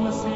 alma, 0.00 0.12
Senhor. 0.12 0.29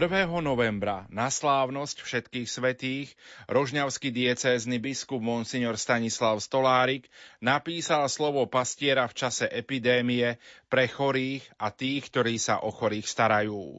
1. 0.00 0.32
novembra 0.40 1.04
na 1.12 1.28
slávnosť 1.28 2.00
všetkých 2.00 2.48
svetých 2.48 3.12
rožňavský 3.52 4.08
diecézny 4.08 4.80
biskup 4.80 5.20
Monsignor 5.20 5.76
Stanislav 5.76 6.40
Stolárik 6.40 7.12
napísal 7.44 8.08
slovo 8.08 8.48
pastiera 8.48 9.04
v 9.04 9.12
čase 9.12 9.44
epidémie 9.44 10.40
pre 10.72 10.88
chorých 10.88 11.44
a 11.60 11.68
tých, 11.68 12.08
ktorí 12.08 12.40
sa 12.40 12.64
o 12.64 12.72
chorých 12.72 13.04
starajú. 13.04 13.76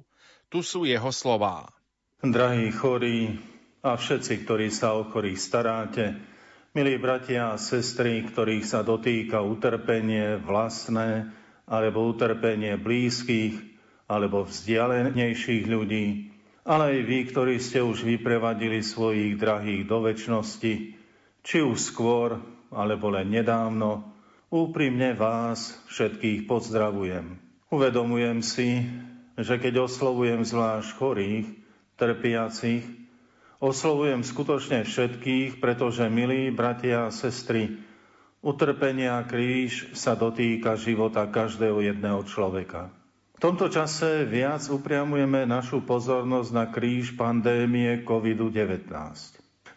Tu 0.54 0.62
sú 0.62 0.86
jeho 0.86 1.10
slová. 1.10 1.74
Drahí 2.22 2.70
chorí 2.70 3.42
a 3.82 3.98
všetci, 3.98 4.46
ktorí 4.46 4.70
sa 4.70 4.94
o 4.94 5.10
chorých 5.10 5.42
staráte, 5.42 6.22
milí 6.78 7.02
bratia 7.02 7.58
a 7.58 7.58
sestry, 7.58 8.22
ktorých 8.30 8.62
sa 8.70 8.86
dotýka 8.86 9.42
utrpenie 9.42 10.38
vlastné 10.38 11.34
alebo 11.66 12.06
utrpenie 12.14 12.78
blízkych, 12.78 13.71
alebo 14.12 14.44
vzdialenejších 14.44 15.64
ľudí, 15.72 16.36
ale 16.68 16.84
aj 16.92 17.00
vy, 17.08 17.20
ktorí 17.32 17.56
ste 17.64 17.80
už 17.80 18.04
vyprevadili 18.04 18.84
svojich 18.84 19.40
drahých 19.40 19.88
do 19.88 20.04
väčšnosti, 20.04 20.74
či 21.42 21.58
už 21.64 21.80
skôr, 21.80 22.36
alebo 22.76 23.08
len 23.08 23.32
nedávno, 23.32 24.04
úprimne 24.52 25.16
vás 25.16 25.80
všetkých 25.88 26.44
pozdravujem. 26.44 27.40
Uvedomujem 27.72 28.44
si, 28.44 28.84
že 29.40 29.56
keď 29.56 29.88
oslovujem 29.88 30.44
zvlášť 30.44 30.90
chorých, 31.00 31.48
trpiacich, 31.96 32.84
oslovujem 33.64 34.28
skutočne 34.28 34.84
všetkých, 34.84 35.64
pretože, 35.64 36.04
milí 36.12 36.52
bratia 36.52 37.08
a 37.08 37.16
sestry, 37.16 37.80
utrpenia 38.44 39.24
kríž 39.24 39.96
sa 39.96 40.20
dotýka 40.20 40.76
života 40.76 41.24
každého 41.32 41.80
jedného 41.80 42.28
človeka. 42.28 43.01
V 43.42 43.50
tomto 43.50 43.74
čase 43.74 44.30
viac 44.30 44.62
upriamujeme 44.70 45.50
našu 45.50 45.82
pozornosť 45.82 46.50
na 46.54 46.70
kríž 46.70 47.18
pandémie 47.18 48.06
COVID-19. 48.06 48.86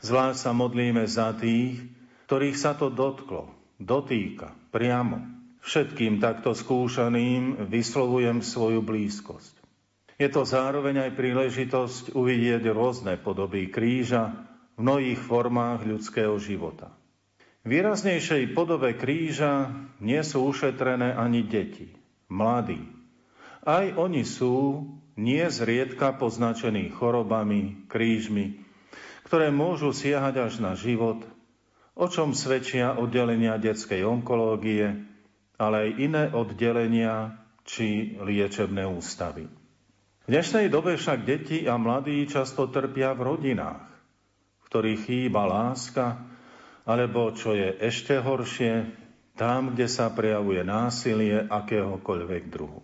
Zvlášť 0.04 0.36
sa 0.36 0.52
modlíme 0.52 1.08
za 1.08 1.32
tých, 1.32 1.80
ktorých 2.28 2.60
sa 2.60 2.76
to 2.76 2.92
dotklo, 2.92 3.48
dotýka, 3.80 4.52
priamo. 4.68 5.24
Všetkým 5.64 6.20
takto 6.20 6.52
skúšaným 6.52 7.64
vyslovujem 7.64 8.44
svoju 8.44 8.84
blízkosť. 8.84 9.56
Je 10.20 10.28
to 10.28 10.44
zároveň 10.44 11.08
aj 11.08 11.16
príležitosť 11.16 12.12
uvidieť 12.12 12.68
rôzne 12.68 13.16
podoby 13.16 13.72
kríža 13.72 14.44
v 14.76 14.84
mnohých 14.84 15.24
formách 15.24 15.88
ľudského 15.88 16.36
života. 16.36 16.92
V 17.64 17.80
výraznejšej 17.80 18.52
podobe 18.52 18.92
kríža 18.92 19.72
nie 20.04 20.20
sú 20.20 20.52
ušetrené 20.52 21.16
ani 21.16 21.48
deti, 21.48 21.88
mladí, 22.28 22.92
aj 23.64 23.96
oni 23.96 24.22
sú 24.28 24.84
nie 25.16 25.42
zriedka 25.48 26.12
poznačení 26.14 26.92
chorobami, 26.92 27.88
krížmi, 27.88 28.60
ktoré 29.24 29.48
môžu 29.48 29.96
siahať 29.96 30.52
až 30.52 30.54
na 30.60 30.76
život, 30.76 31.24
o 31.96 32.06
čom 32.06 32.36
svedčia 32.36 32.92
oddelenia 32.94 33.56
detskej 33.56 34.04
onkológie, 34.04 35.08
ale 35.56 35.76
aj 35.88 35.90
iné 35.96 36.24
oddelenia 36.34 37.40
či 37.64 38.20
liečebné 38.20 38.84
ústavy. 38.84 39.48
V 40.24 40.28
dnešnej 40.28 40.68
dobe 40.68 41.00
však 41.00 41.24
deti 41.24 41.64
a 41.64 41.80
mladí 41.80 42.24
často 42.28 42.68
trpia 42.68 43.16
v 43.16 43.32
rodinách, 43.32 43.84
v 44.60 44.64
ktorých 44.68 45.00
chýba 45.08 45.48
láska, 45.48 46.20
alebo 46.84 47.32
čo 47.32 47.56
je 47.56 47.80
ešte 47.80 48.20
horšie, 48.20 48.92
tam, 49.40 49.72
kde 49.72 49.88
sa 49.88 50.12
prejavuje 50.12 50.62
násilie 50.62 51.48
akéhokoľvek 51.48 52.44
druhu. 52.52 52.83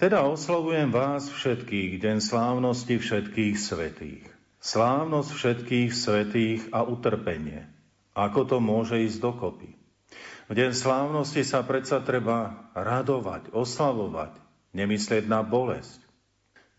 Teda 0.00 0.24
oslovujem 0.24 0.88
vás 0.88 1.28
všetkých, 1.28 2.00
deň 2.00 2.24
slávnosti 2.24 2.96
všetkých 2.96 3.52
svetých. 3.60 4.24
Slávnosť 4.56 5.28
všetkých 5.28 5.90
svetých 5.92 6.64
a 6.72 6.88
utrpenie. 6.88 7.68
Ako 8.16 8.48
to 8.48 8.64
môže 8.64 8.96
ísť 8.96 9.20
dokopy? 9.20 9.76
V 10.48 10.52
deň 10.56 10.72
slávnosti 10.72 11.44
sa 11.44 11.60
predsa 11.60 12.00
treba 12.00 12.72
radovať, 12.72 13.52
oslavovať, 13.52 14.40
nemyslieť 14.72 15.28
na 15.28 15.44
bolesť. 15.44 16.00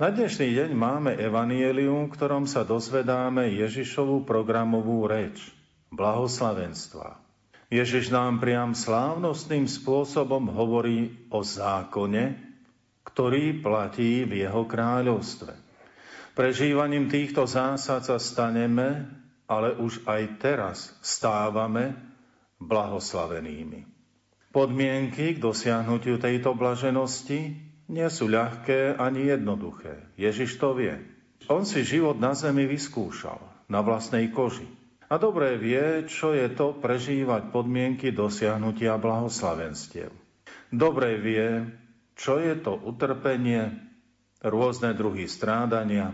Na 0.01 0.09
dnešný 0.09 0.57
deň 0.57 0.69
máme 0.73 1.13
evanielium, 1.13 2.09
v 2.09 2.13
ktorom 2.17 2.49
sa 2.49 2.65
dozvedáme 2.65 3.53
Ježišovú 3.53 4.25
programovú 4.25 5.05
reč, 5.05 5.37
blahoslavenstva. 5.93 7.21
Ježiš 7.69 8.09
nám 8.09 8.41
priam 8.41 8.73
slávnostným 8.73 9.69
spôsobom 9.69 10.49
hovorí 10.49 11.29
o 11.29 11.45
zákone, 11.45 12.50
ktorý 13.05 13.59
platí 13.61 14.23
v 14.25 14.45
jeho 14.45 14.65
kráľovstve. 14.65 15.53
Prežívaním 16.31 17.11
týchto 17.11 17.43
zásad 17.43 18.07
sa 18.07 18.17
staneme, 18.21 19.09
ale 19.51 19.75
už 19.75 20.07
aj 20.07 20.21
teraz 20.39 20.77
stávame 21.03 21.91
blahoslavenými. 22.61 23.83
Podmienky 24.51 25.35
k 25.35 25.43
dosiahnutiu 25.43 26.19
tejto 26.19 26.55
blaženosti 26.55 27.55
nie 27.91 28.07
sú 28.07 28.31
ľahké 28.31 28.95
ani 28.95 29.27
jednoduché. 29.27 30.07
Ježiš 30.15 30.59
to 30.59 30.75
vie. 30.75 30.95
On 31.51 31.67
si 31.67 31.83
život 31.83 32.15
na 32.15 32.31
zemi 32.31 32.63
vyskúšal 32.63 33.39
na 33.71 33.79
vlastnej 33.83 34.31
koži. 34.31 34.67
A 35.11 35.19
dobre 35.19 35.59
vie, 35.59 36.07
čo 36.07 36.31
je 36.31 36.47
to 36.55 36.71
prežívať 36.79 37.51
podmienky 37.51 38.15
dosiahnutia 38.15 38.95
blahoslavenstiev. 38.95 40.11
Dobre 40.71 41.19
vie, 41.19 41.67
čo 42.21 42.37
je 42.37 42.53
to 42.53 42.77
utrpenie, 42.77 43.81
rôzne 44.45 44.93
druhy 44.93 45.25
strádania, 45.25 46.13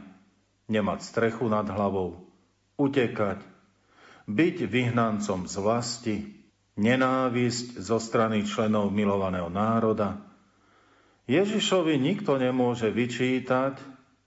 nemať 0.71 1.03
strechu 1.03 1.51
nad 1.51 1.67
hlavou, 1.67 2.31
utekať, 2.79 3.43
byť 4.27 4.57
vyhnancom 4.71 5.43
z 5.51 5.55
vlasti, 5.59 6.17
nenávisť 6.79 7.83
zo 7.83 7.99
strany 7.99 8.47
členov 8.47 8.87
milovaného 8.95 9.51
národa. 9.51 10.23
Ježišovi 11.27 11.99
nikto 11.99 12.39
nemôže 12.39 12.87
vyčítať, 12.87 13.75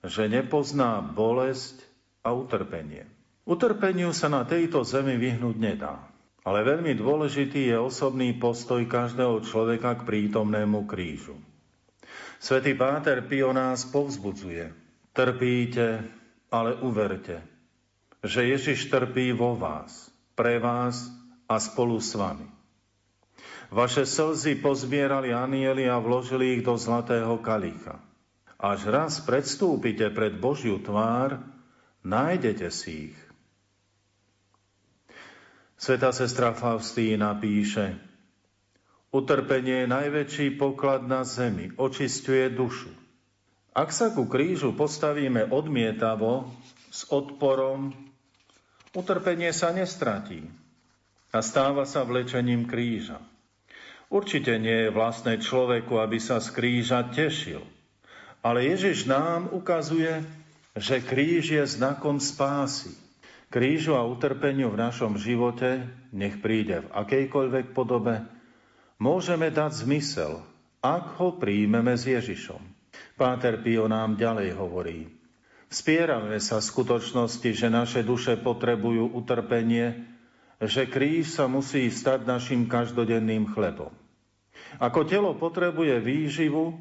že 0.05 0.29
nepozná 0.29 1.01
bolesť 1.01 1.81
a 2.21 2.37
utrpenie. 2.37 3.09
Utrpeniu 3.49 4.13
sa 4.13 4.29
na 4.29 4.45
tejto 4.45 4.85
zemi 4.85 5.17
vyhnúť 5.17 5.57
nedá. 5.57 5.97
Ale 6.45 6.65
veľmi 6.65 6.97
dôležitý 6.97 7.73
je 7.73 7.77
osobný 7.77 8.37
postoj 8.37 8.85
každého 8.89 9.45
človeka 9.45 10.01
k 10.01 10.09
prítomnému 10.09 10.89
krížu. 10.89 11.37
Svetý 12.41 12.73
Páter 12.73 13.21
Pio 13.29 13.53
nás 13.53 13.85
povzbudzuje. 13.85 14.73
Trpíte, 15.13 16.09
ale 16.49 16.73
uverte, 16.81 17.45
že 18.25 18.49
Ježiš 18.49 18.89
trpí 18.89 19.37
vo 19.37 19.61
vás, 19.61 20.09
pre 20.33 20.57
vás 20.57 21.13
a 21.45 21.61
spolu 21.61 22.01
s 22.01 22.17
vami. 22.17 22.49
Vaše 23.69 24.09
slzy 24.09 24.57
pozbierali 24.59 25.37
anieli 25.37 25.85
a 25.85 26.01
vložili 26.01 26.59
ich 26.59 26.63
do 26.65 26.81
zlatého 26.81 27.37
kalicha. 27.45 28.01
Až 28.57 28.89
raz 28.89 29.21
predstúpite 29.21 30.09
pred 30.09 30.41
Božiu 30.41 30.81
tvár, 30.81 31.45
nájdete 32.01 32.73
si 32.73 33.13
ich. 33.13 33.19
Sveta 35.77 36.13
sestra 36.13 36.57
Faustína 36.57 37.37
píše, 37.37 38.10
Utrpenie 39.11 39.85
je 39.85 39.89
najväčší 39.91 40.47
poklad 40.55 41.03
na 41.03 41.27
zemi, 41.27 41.75
očistuje 41.75 42.47
dušu. 42.55 42.95
Ak 43.75 43.91
sa 43.91 44.15
ku 44.15 44.31
krížu 44.31 44.71
postavíme 44.75 45.51
odmietavo, 45.51 46.47
s 46.91 47.07
odporom, 47.11 47.95
utrpenie 48.95 49.55
sa 49.55 49.71
nestratí 49.71 50.47
a 51.31 51.39
stáva 51.39 51.87
sa 51.87 52.03
vlečením 52.03 52.67
kríža. 52.67 53.23
Určite 54.11 54.59
nie 54.59 54.87
je 54.87 54.95
vlastné 54.95 55.39
človeku, 55.39 56.03
aby 56.03 56.19
sa 56.19 56.43
z 56.43 56.51
kríža 56.51 57.07
tešil. 57.15 57.63
Ale 58.43 58.67
Ježiš 58.67 59.07
nám 59.07 59.55
ukazuje, 59.55 60.27
že 60.75 60.99
kríž 60.99 61.55
je 61.55 61.63
znakom 61.63 62.19
spásy. 62.19 62.91
Krížu 63.55 63.95
a 63.95 64.03
utrpeniu 64.03 64.75
v 64.75 64.81
našom 64.83 65.15
živote, 65.15 65.87
nech 66.11 66.43
príde 66.43 66.83
v 66.87 66.91
akejkoľvek 66.91 67.71
podobe, 67.75 68.23
môžeme 69.01 69.49
dať 69.49 69.83
zmysel, 69.83 70.45
ak 70.85 71.17
ho 71.19 71.35
príjmeme 71.41 71.97
s 71.97 72.05
Ježišom. 72.05 72.61
Páter 73.17 73.65
Pio 73.65 73.89
nám 73.89 74.21
ďalej 74.21 74.55
hovorí. 74.55 75.09
Spierame 75.73 76.37
sa 76.43 76.61
v 76.61 76.69
skutočnosti, 76.69 77.51
že 77.57 77.69
naše 77.73 78.05
duše 78.05 78.37
potrebujú 78.37 79.17
utrpenie, 79.17 80.05
že 80.61 80.85
kríž 80.85 81.33
sa 81.33 81.49
musí 81.49 81.89
stať 81.89 82.29
našim 82.29 82.69
každodenným 82.69 83.49
chlebom. 83.57 83.95
Ako 84.83 85.09
telo 85.09 85.33
potrebuje 85.37 86.03
výživu, 86.05 86.77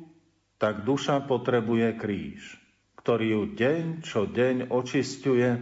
tak 0.59 0.83
duša 0.83 1.23
potrebuje 1.23 1.95
kríž, 1.95 2.59
ktorý 2.99 3.25
ju 3.31 3.43
deň 3.55 3.83
čo 4.03 4.27
deň 4.27 4.73
očistuje 4.73 5.55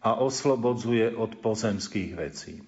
a 0.00 0.10
oslobodzuje 0.16 1.12
od 1.12 1.40
pozemských 1.44 2.12
vecí. 2.16 2.67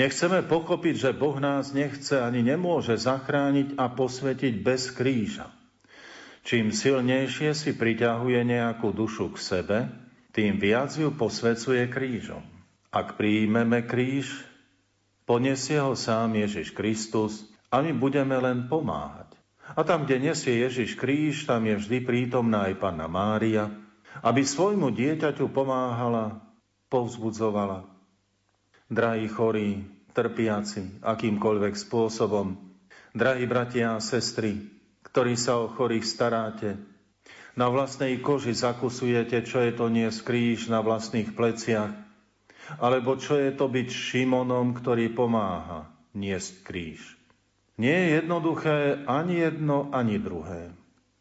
Nechceme 0.00 0.40
pochopiť, 0.48 0.94
že 0.96 1.10
Boh 1.12 1.36
nás 1.36 1.76
nechce 1.76 2.16
ani 2.16 2.40
nemôže 2.40 2.96
zachrániť 2.96 3.76
a 3.76 3.92
posvetiť 3.92 4.64
bez 4.64 4.96
kríža. 4.96 5.52
Čím 6.40 6.72
silnejšie 6.72 7.52
si 7.52 7.76
priťahuje 7.76 8.40
nejakú 8.48 8.96
dušu 8.96 9.36
k 9.36 9.36
sebe, 9.36 9.78
tým 10.32 10.56
viac 10.56 10.96
ju 10.96 11.12
posvecuje 11.12 11.84
krížom. 11.92 12.40
Ak 12.88 13.20
príjmeme 13.20 13.84
kríž, 13.84 14.40
poniesie 15.28 15.76
ho 15.84 15.92
sám 15.92 16.32
Ježiš 16.32 16.72
Kristus 16.72 17.44
a 17.68 17.84
my 17.84 17.92
budeme 17.92 18.40
len 18.40 18.72
pomáhať. 18.72 19.36
A 19.76 19.84
tam, 19.84 20.08
kde 20.08 20.32
nesie 20.32 20.64
Ježiš 20.64 20.96
kríž, 20.96 21.44
tam 21.44 21.68
je 21.68 21.76
vždy 21.76 22.08
prítomná 22.08 22.72
aj 22.72 22.80
Panna 22.80 23.04
Mária, 23.04 23.68
aby 24.24 24.48
svojmu 24.48 24.96
dieťaťu 24.96 25.52
pomáhala, 25.52 26.40
povzbudzovala 26.88 27.99
drahí 28.90 29.30
chorí, 29.30 29.86
trpiaci, 30.10 31.00
akýmkoľvek 31.00 31.74
spôsobom, 31.78 32.58
drahí 33.14 33.46
bratia 33.46 33.94
a 33.94 34.02
sestry, 34.02 34.66
ktorí 35.06 35.38
sa 35.38 35.62
o 35.62 35.70
chorých 35.70 36.02
staráte, 36.02 36.74
na 37.54 37.70
vlastnej 37.70 38.18
koži 38.18 38.54
zakusujete, 38.54 39.46
čo 39.46 39.62
je 39.62 39.72
to 39.74 39.86
nie 39.90 40.10
kríž 40.10 40.70
na 40.70 40.82
vlastných 40.82 41.34
pleciach, 41.34 41.94
alebo 42.78 43.18
čo 43.18 43.38
je 43.38 43.50
to 43.54 43.66
byť 43.66 43.88
Šimonom, 43.90 44.74
ktorý 44.78 45.10
pomáha 45.10 45.90
niesť 46.14 46.62
kríž. 46.66 47.02
Nie 47.78 47.96
je 47.96 48.08
jednoduché 48.22 49.02
ani 49.08 49.40
jedno, 49.40 49.90
ani 49.90 50.20
druhé. 50.20 50.70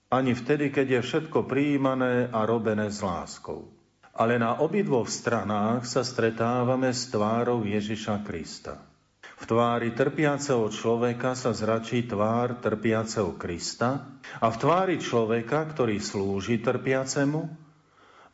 Ani 0.10 0.34
vtedy, 0.34 0.74
keď 0.74 1.00
je 1.00 1.02
všetko 1.06 1.46
prijímané 1.46 2.30
a 2.34 2.46
robené 2.46 2.90
s 2.90 3.00
láskou 3.02 3.79
ale 4.20 4.36
na 4.36 4.60
obidvoch 4.60 5.08
stranách 5.08 5.88
sa 5.88 6.04
stretávame 6.04 6.92
s 6.92 7.08
tvárou 7.08 7.64
Ježiša 7.64 8.28
Krista. 8.28 8.76
V 9.40 9.48
tvári 9.48 9.96
trpiaceho 9.96 10.68
človeka 10.68 11.40
sa 11.40 11.56
zračí 11.56 12.04
tvár 12.04 12.60
trpiaceho 12.60 13.40
Krista 13.40 14.20
a 14.44 14.52
v 14.52 14.60
tvári 14.60 15.00
človeka, 15.00 15.64
ktorý 15.72 16.04
slúži 16.04 16.60
trpiacemu, 16.60 17.48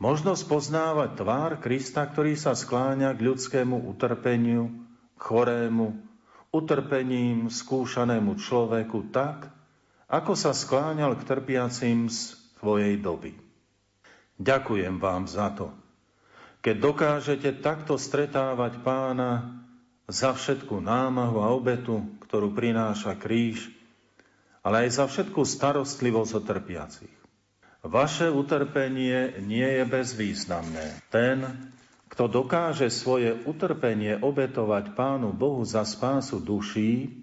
možno 0.02 0.34
spoznávať 0.34 1.22
tvár 1.22 1.52
Krista, 1.62 2.02
ktorý 2.10 2.34
sa 2.34 2.58
skláňa 2.58 3.14
k 3.14 3.22
ľudskému 3.22 3.86
utrpeniu, 3.86 4.74
k 5.14 5.22
chorému, 5.22 6.02
utrpením 6.50 7.54
skúšanému 7.54 8.42
človeku 8.42 9.14
tak, 9.14 9.54
ako 10.10 10.34
sa 10.34 10.58
skláňal 10.58 11.14
k 11.22 11.30
trpiacim 11.30 12.10
z 12.10 12.34
svojej 12.58 12.98
doby. 12.98 13.45
Ďakujem 14.36 15.00
vám 15.00 15.32
za 15.32 15.52
to. 15.56 15.72
Keď 16.60 16.76
dokážete 16.82 17.50
takto 17.62 17.96
stretávať 17.96 18.82
pána 18.82 19.62
za 20.10 20.34
všetku 20.34 20.82
námahu 20.82 21.38
a 21.42 21.54
obetu, 21.54 22.04
ktorú 22.26 22.52
prináša 22.52 23.16
kríž, 23.16 23.70
ale 24.66 24.90
aj 24.90 24.90
za 24.98 25.06
všetku 25.06 25.46
starostlivosť 25.46 26.32
o 26.36 26.42
trpiacich. 26.42 27.16
Vaše 27.86 28.34
utrpenie 28.34 29.38
nie 29.46 29.62
je 29.62 29.84
bezvýznamné. 29.86 31.06
Ten, 31.14 31.70
kto 32.10 32.26
dokáže 32.26 32.90
svoje 32.90 33.38
utrpenie 33.46 34.18
obetovať 34.18 34.98
Pánu 34.98 35.38
Bohu 35.38 35.62
za 35.62 35.86
spásu 35.86 36.42
duší, 36.42 37.14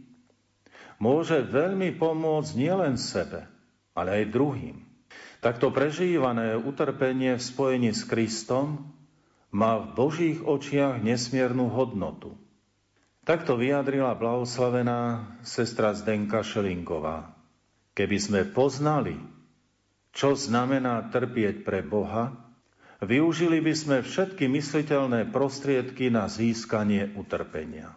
môže 1.03 1.43
veľmi 1.43 1.99
pomôcť 1.99 2.55
nielen 2.55 2.95
sebe, 2.95 3.43
ale 3.91 4.23
aj 4.23 4.31
druhým. 4.31 4.82
Takto 5.43 5.75
prežívané 5.75 6.55
utrpenie 6.55 7.35
v 7.35 7.43
spojení 7.43 7.91
s 7.91 8.07
Kristom 8.07 8.95
má 9.51 9.83
v 9.83 9.91
Božích 9.91 10.39
očiach 10.39 11.03
nesmiernu 11.03 11.67
hodnotu. 11.67 12.39
Takto 13.27 13.59
vyjadrila 13.59 14.15
blahoslavená 14.15 15.27
sestra 15.43 15.99
Zdenka 15.99 16.47
Šelinková. 16.47 17.35
Keby 17.99 18.19
sme 18.23 18.41
poznali, 18.47 19.19
čo 20.15 20.39
znamená 20.39 21.11
trpieť 21.11 21.67
pre 21.67 21.83
Boha, 21.83 22.39
využili 23.03 23.59
by 23.59 23.75
sme 23.75 23.97
všetky 24.07 24.47
mysliteľné 24.47 25.27
prostriedky 25.35 26.07
na 26.07 26.31
získanie 26.31 27.19
utrpenia. 27.19 27.91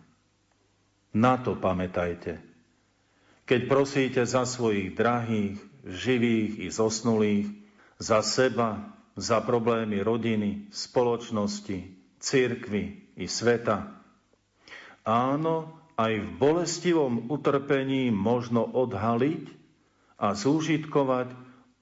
Na 1.13 1.37
to 1.37 1.53
pamätajte. 1.53 2.41
Keď 3.45 3.61
prosíte 3.69 4.25
za 4.25 4.49
svojich 4.49 4.97
drahých, 4.97 5.61
živých 5.85 6.65
i 6.65 6.67
zosnulých, 6.73 7.47
za 8.01 8.19
seba, 8.25 8.91
za 9.15 9.39
problémy 9.39 10.03
rodiny, 10.03 10.67
spoločnosti, 10.73 11.95
církvy 12.19 13.15
i 13.15 13.25
sveta. 13.29 13.95
Áno, 15.05 15.77
aj 15.95 16.13
v 16.19 16.29
bolestivom 16.35 17.31
utrpení 17.31 18.11
možno 18.11 18.67
odhaliť 18.67 19.47
a 20.19 20.35
zúžitkovať 20.35 21.31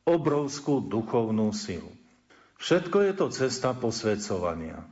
obrovskú 0.05 0.83
duchovnú 0.85 1.49
silu. 1.55 1.89
Všetko 2.61 2.97
je 3.09 3.13
to 3.17 3.25
cesta 3.33 3.73
posvedcovania. 3.73 4.85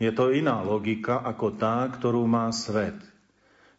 Je 0.00 0.10
to 0.10 0.34
iná 0.34 0.64
logika 0.64 1.20
ako 1.22 1.54
tá, 1.54 1.86
ktorú 1.86 2.24
má 2.26 2.50
svet. 2.50 2.96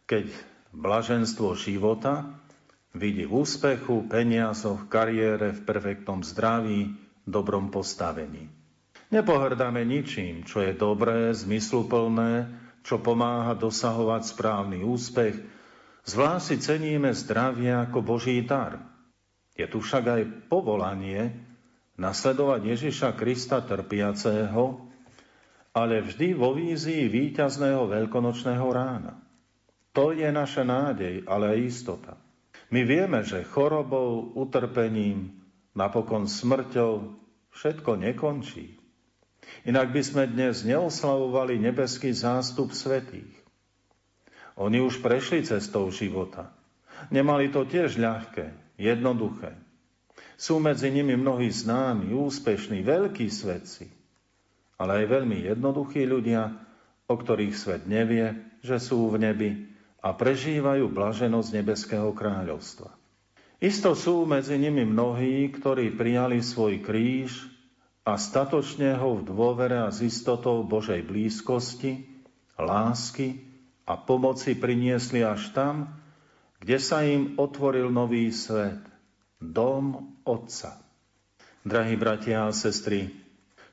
Keď 0.06 0.30
blaženstvo 0.72 1.58
života 1.58 2.36
vidí 2.96 3.28
v 3.28 3.44
úspechu, 3.44 4.08
peniazoch, 4.10 4.90
kariére, 4.90 5.52
v 5.52 5.60
perfektnom 5.64 6.24
zdraví, 6.24 6.92
dobrom 7.24 7.70
postavení. 7.70 8.48
Nepohrdáme 9.12 9.86
ničím, 9.86 10.42
čo 10.42 10.64
je 10.64 10.74
dobré, 10.74 11.30
zmysluplné, 11.30 12.50
čo 12.82 12.98
pomáha 12.98 13.54
dosahovať 13.54 14.22
správny 14.26 14.82
úspech, 14.82 15.56
Zvlášť 16.06 16.44
si 16.46 16.56
ceníme 16.62 17.10
zdravie 17.10 17.74
ako 17.74 17.98
Boží 17.98 18.38
dar. 18.46 18.78
Je 19.58 19.66
tu 19.66 19.82
však 19.82 20.04
aj 20.06 20.22
povolanie 20.46 21.34
nasledovať 21.98 22.62
Ježiša 22.62 23.18
Krista 23.18 23.58
trpiaceho, 23.58 24.86
ale 25.74 26.06
vždy 26.06 26.38
vo 26.38 26.54
vízii 26.54 27.10
víťazného 27.10 27.90
veľkonočného 27.90 28.66
rána. 28.70 29.18
To 29.98 30.14
je 30.14 30.30
naša 30.30 30.62
nádej, 30.62 31.26
ale 31.26 31.58
aj 31.58 31.66
istota. 31.66 32.14
My 32.70 32.82
vieme, 32.82 33.22
že 33.22 33.46
chorobou, 33.46 34.34
utrpením, 34.34 35.30
napokon 35.78 36.26
smrťou 36.26 37.14
všetko 37.54 37.94
nekončí. 38.02 38.74
Inak 39.62 39.94
by 39.94 40.02
sme 40.02 40.24
dnes 40.26 40.66
neoslavovali 40.66 41.62
nebeský 41.62 42.10
zástup 42.10 42.74
svetých. 42.74 43.30
Oni 44.58 44.82
už 44.82 44.98
prešli 44.98 45.46
cestou 45.46 45.86
života. 45.94 46.50
Nemali 47.12 47.52
to 47.52 47.62
tiež 47.68 48.00
ľahké, 48.00 48.50
jednoduché. 48.80 49.54
Sú 50.34 50.58
medzi 50.58 50.90
nimi 50.90 51.14
mnohí 51.14 51.48
známi, 51.48 52.10
úspešní, 52.12 52.82
veľkí 52.82 53.28
svetci, 53.30 53.88
ale 54.80 55.04
aj 55.04 55.12
veľmi 55.12 55.38
jednoduchí 55.48 56.02
ľudia, 56.04 56.50
o 57.06 57.14
ktorých 57.14 57.54
svet 57.54 57.82
nevie, 57.86 58.34
že 58.60 58.82
sú 58.82 59.06
v 59.12 59.16
nebi 59.22 59.50
a 60.06 60.14
prežívajú 60.14 60.86
blaženosť 60.86 61.50
nebeského 61.50 62.14
kráľovstva. 62.14 62.94
Isto 63.58 63.98
sú 63.98 64.22
medzi 64.22 64.54
nimi 64.54 64.86
mnohí, 64.86 65.50
ktorí 65.50 65.98
prijali 65.98 66.38
svoj 66.46 66.78
kríž 66.78 67.50
a 68.06 68.14
statočne 68.14 68.94
ho 68.94 69.18
v 69.18 69.26
dôvere 69.26 69.82
a 69.82 69.90
s 69.90 70.06
istotou 70.06 70.62
Božej 70.62 71.02
blízkosti, 71.02 72.06
lásky 72.54 73.42
a 73.82 73.98
pomoci 73.98 74.54
priniesli 74.54 75.26
až 75.26 75.50
tam, 75.50 75.98
kde 76.62 76.78
sa 76.78 77.02
im 77.02 77.34
otvoril 77.34 77.90
nový 77.90 78.30
svet, 78.30 78.78
dom 79.42 80.14
Otca. 80.22 80.78
Drahí 81.66 81.98
bratia 81.98 82.46
a 82.46 82.54
sestry, 82.54 83.10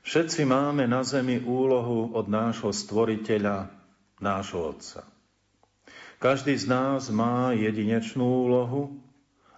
všetci 0.02 0.42
máme 0.50 0.90
na 0.90 1.06
zemi 1.06 1.38
úlohu 1.38 2.10
od 2.10 2.26
nášho 2.26 2.74
stvoriteľa, 2.74 3.70
nášho 4.18 4.74
Otca. 4.74 5.14
Každý 6.22 6.54
z 6.56 6.66
nás 6.70 7.10
má 7.10 7.52
jedinečnú 7.52 8.24
úlohu, 8.24 8.98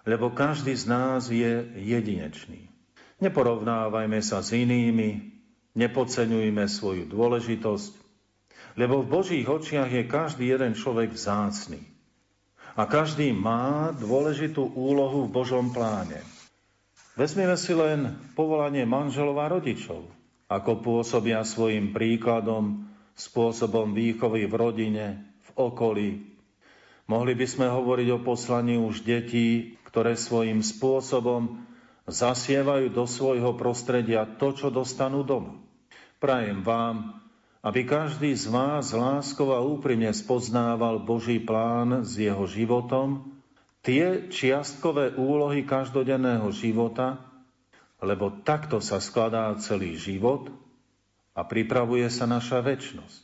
lebo 0.07 0.31
každý 0.31 0.73
z 0.73 0.85
nás 0.87 1.27
je 1.27 1.67
jedinečný. 1.75 2.67
Neporovnávajme 3.19 4.21
sa 4.21 4.45
s 4.45 4.53
inými, 4.53 5.35
nepodceňujme 5.73 6.65
svoju 6.69 7.09
dôležitosť, 7.09 7.93
lebo 8.77 9.01
v 9.01 9.09
Božích 9.09 9.45
očiach 9.49 9.89
je 9.89 10.03
každý 10.05 10.53
jeden 10.53 10.77
človek 10.77 11.13
vzácný. 11.13 11.81
A 12.77 12.85
každý 12.85 13.33
má 13.33 13.89
dôležitú 13.89 14.69
úlohu 14.77 15.25
v 15.25 15.33
Božom 15.33 15.73
pláne. 15.73 16.21
Vezmeme 17.17 17.57
si 17.57 17.73
len 17.73 18.13
povolanie 18.37 18.85
manželov 18.85 19.41
a 19.41 19.49
rodičov, 19.49 20.05
ako 20.45 20.85
pôsobia 20.85 21.41
svojim 21.41 21.89
príkladom, 21.89 22.85
spôsobom 23.17 23.97
výchovy 23.97 24.45
v 24.45 24.53
rodine, 24.53 25.05
v 25.41 25.49
okolí, 25.57 26.09
Mohli 27.07 27.39
by 27.39 27.47
sme 27.47 27.67
hovoriť 27.71 28.07
o 28.11 28.19
poslaní 28.19 28.75
už 28.75 29.07
detí, 29.07 29.79
ktoré 29.87 30.19
svojím 30.19 30.59
spôsobom 30.59 31.63
zasievajú 32.07 32.91
do 32.91 33.07
svojho 33.07 33.55
prostredia 33.55 34.27
to, 34.27 34.51
čo 34.51 34.67
dostanú 34.67 35.23
doma. 35.23 35.55
Prajem 36.19 36.67
vám, 36.67 37.23
aby 37.63 37.87
každý 37.87 38.35
z 38.35 38.51
vás 38.51 38.91
láskou 38.91 39.55
a 39.55 39.63
úprimne 39.63 40.11
spoznával 40.11 41.03
Boží 41.03 41.39
plán 41.39 42.03
s 42.03 42.19
jeho 42.19 42.43
životom, 42.43 43.39
tie 43.83 44.27
čiastkové 44.27 45.15
úlohy 45.15 45.63
každodenného 45.63 46.51
života, 46.51 47.23
lebo 48.03 48.29
takto 48.43 48.83
sa 48.83 48.99
skladá 48.99 49.51
celý 49.63 49.95
život 49.95 50.51
a 51.31 51.47
pripravuje 51.47 52.07
sa 52.11 52.27
naša 52.27 52.59
väčnosť. 52.59 53.23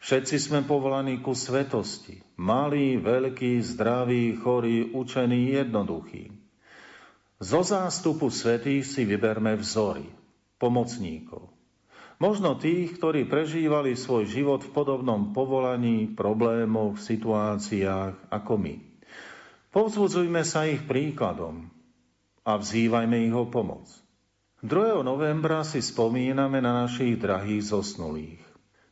Všetci 0.00 0.36
sme 0.36 0.60
povolaní 0.64 1.20
ku 1.24 1.32
svetosti. 1.32 2.20
Malí, 2.36 3.00
veľkí, 3.00 3.60
zdraví, 3.64 4.36
chorí, 4.36 4.92
učení, 4.92 5.56
jednoduchí. 5.56 6.32
Zo 7.36 7.60
zástupu 7.60 8.32
svetých 8.32 8.88
si 8.88 9.04
vyberme 9.04 9.60
vzory, 9.60 10.08
pomocníkov. 10.56 11.52
Možno 12.16 12.56
tých, 12.56 12.96
ktorí 12.96 13.28
prežívali 13.28 13.92
svoj 13.92 14.24
život 14.24 14.64
v 14.64 14.72
podobnom 14.72 15.36
povolaní, 15.36 16.08
problémoch, 16.16 16.96
situáciách 16.96 18.32
ako 18.32 18.52
my. 18.56 18.74
Povzbudzujme 19.68 20.40
sa 20.40 20.64
ich 20.64 20.80
príkladom 20.88 21.68
a 22.40 22.56
vzývajme 22.56 23.20
ich 23.20 23.34
o 23.36 23.44
pomoc. 23.44 23.84
2. 24.64 25.04
novembra 25.04 25.60
si 25.60 25.84
spomíname 25.84 26.64
na 26.64 26.88
našich 26.88 27.20
drahých 27.20 27.68
zosnulých. 27.68 28.45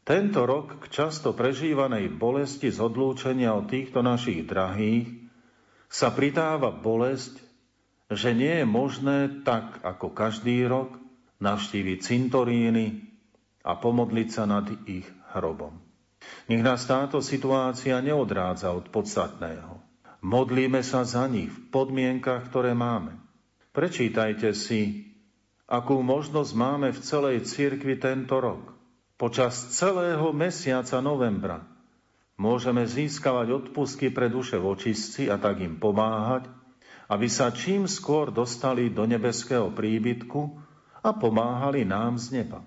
Tento 0.04 0.44
rok 0.44 0.84
k 0.84 0.92
často 0.92 1.32
prežívanej 1.32 2.12
bolesti 2.12 2.68
z 2.68 2.76
odlúčenia 2.76 3.56
od 3.56 3.72
týchto 3.72 4.04
našich 4.04 4.44
drahých 4.44 5.08
sa 5.88 6.12
pridáva 6.12 6.68
bolesť, 6.68 7.40
že 8.12 8.36
nie 8.36 8.60
je 8.60 8.66
možné 8.68 9.18
tak 9.48 9.80
ako 9.80 10.12
každý 10.12 10.68
rok 10.68 11.00
navštíviť 11.40 11.98
cintoríny 12.04 13.00
a 13.64 13.80
pomodliť 13.80 14.28
sa 14.28 14.44
nad 14.44 14.68
ich 14.84 15.08
hrobom. 15.32 15.80
Nech 16.52 16.60
nás 16.60 16.84
táto 16.84 17.24
situácia 17.24 17.96
neodrádza 18.04 18.76
od 18.76 18.92
podstatného. 18.92 19.80
Modlíme 20.20 20.84
sa 20.84 21.08
za 21.08 21.24
nich 21.32 21.48
v 21.48 21.60
podmienkach, 21.72 22.52
ktoré 22.52 22.76
máme. 22.76 23.16
Prečítajte 23.72 24.52
si, 24.52 25.08
akú 25.64 26.04
možnosť 26.04 26.52
máme 26.52 26.92
v 26.92 27.00
celej 27.00 27.48
cirkvi 27.48 27.96
tento 27.96 28.36
rok 28.36 28.83
počas 29.14 29.74
celého 29.74 30.34
mesiaca 30.34 30.98
novembra 30.98 31.62
môžeme 32.34 32.82
získavať 32.82 33.70
odpustky 33.70 34.10
pre 34.10 34.26
duše 34.26 34.58
vočistci 34.58 35.30
a 35.30 35.38
tak 35.38 35.62
im 35.62 35.78
pomáhať, 35.78 36.50
aby 37.06 37.28
sa 37.30 37.54
čím 37.54 37.86
skôr 37.86 38.34
dostali 38.34 38.90
do 38.90 39.06
nebeského 39.06 39.70
príbytku 39.70 40.40
a 41.04 41.10
pomáhali 41.14 41.86
nám 41.86 42.18
z 42.18 42.42
neba. 42.42 42.64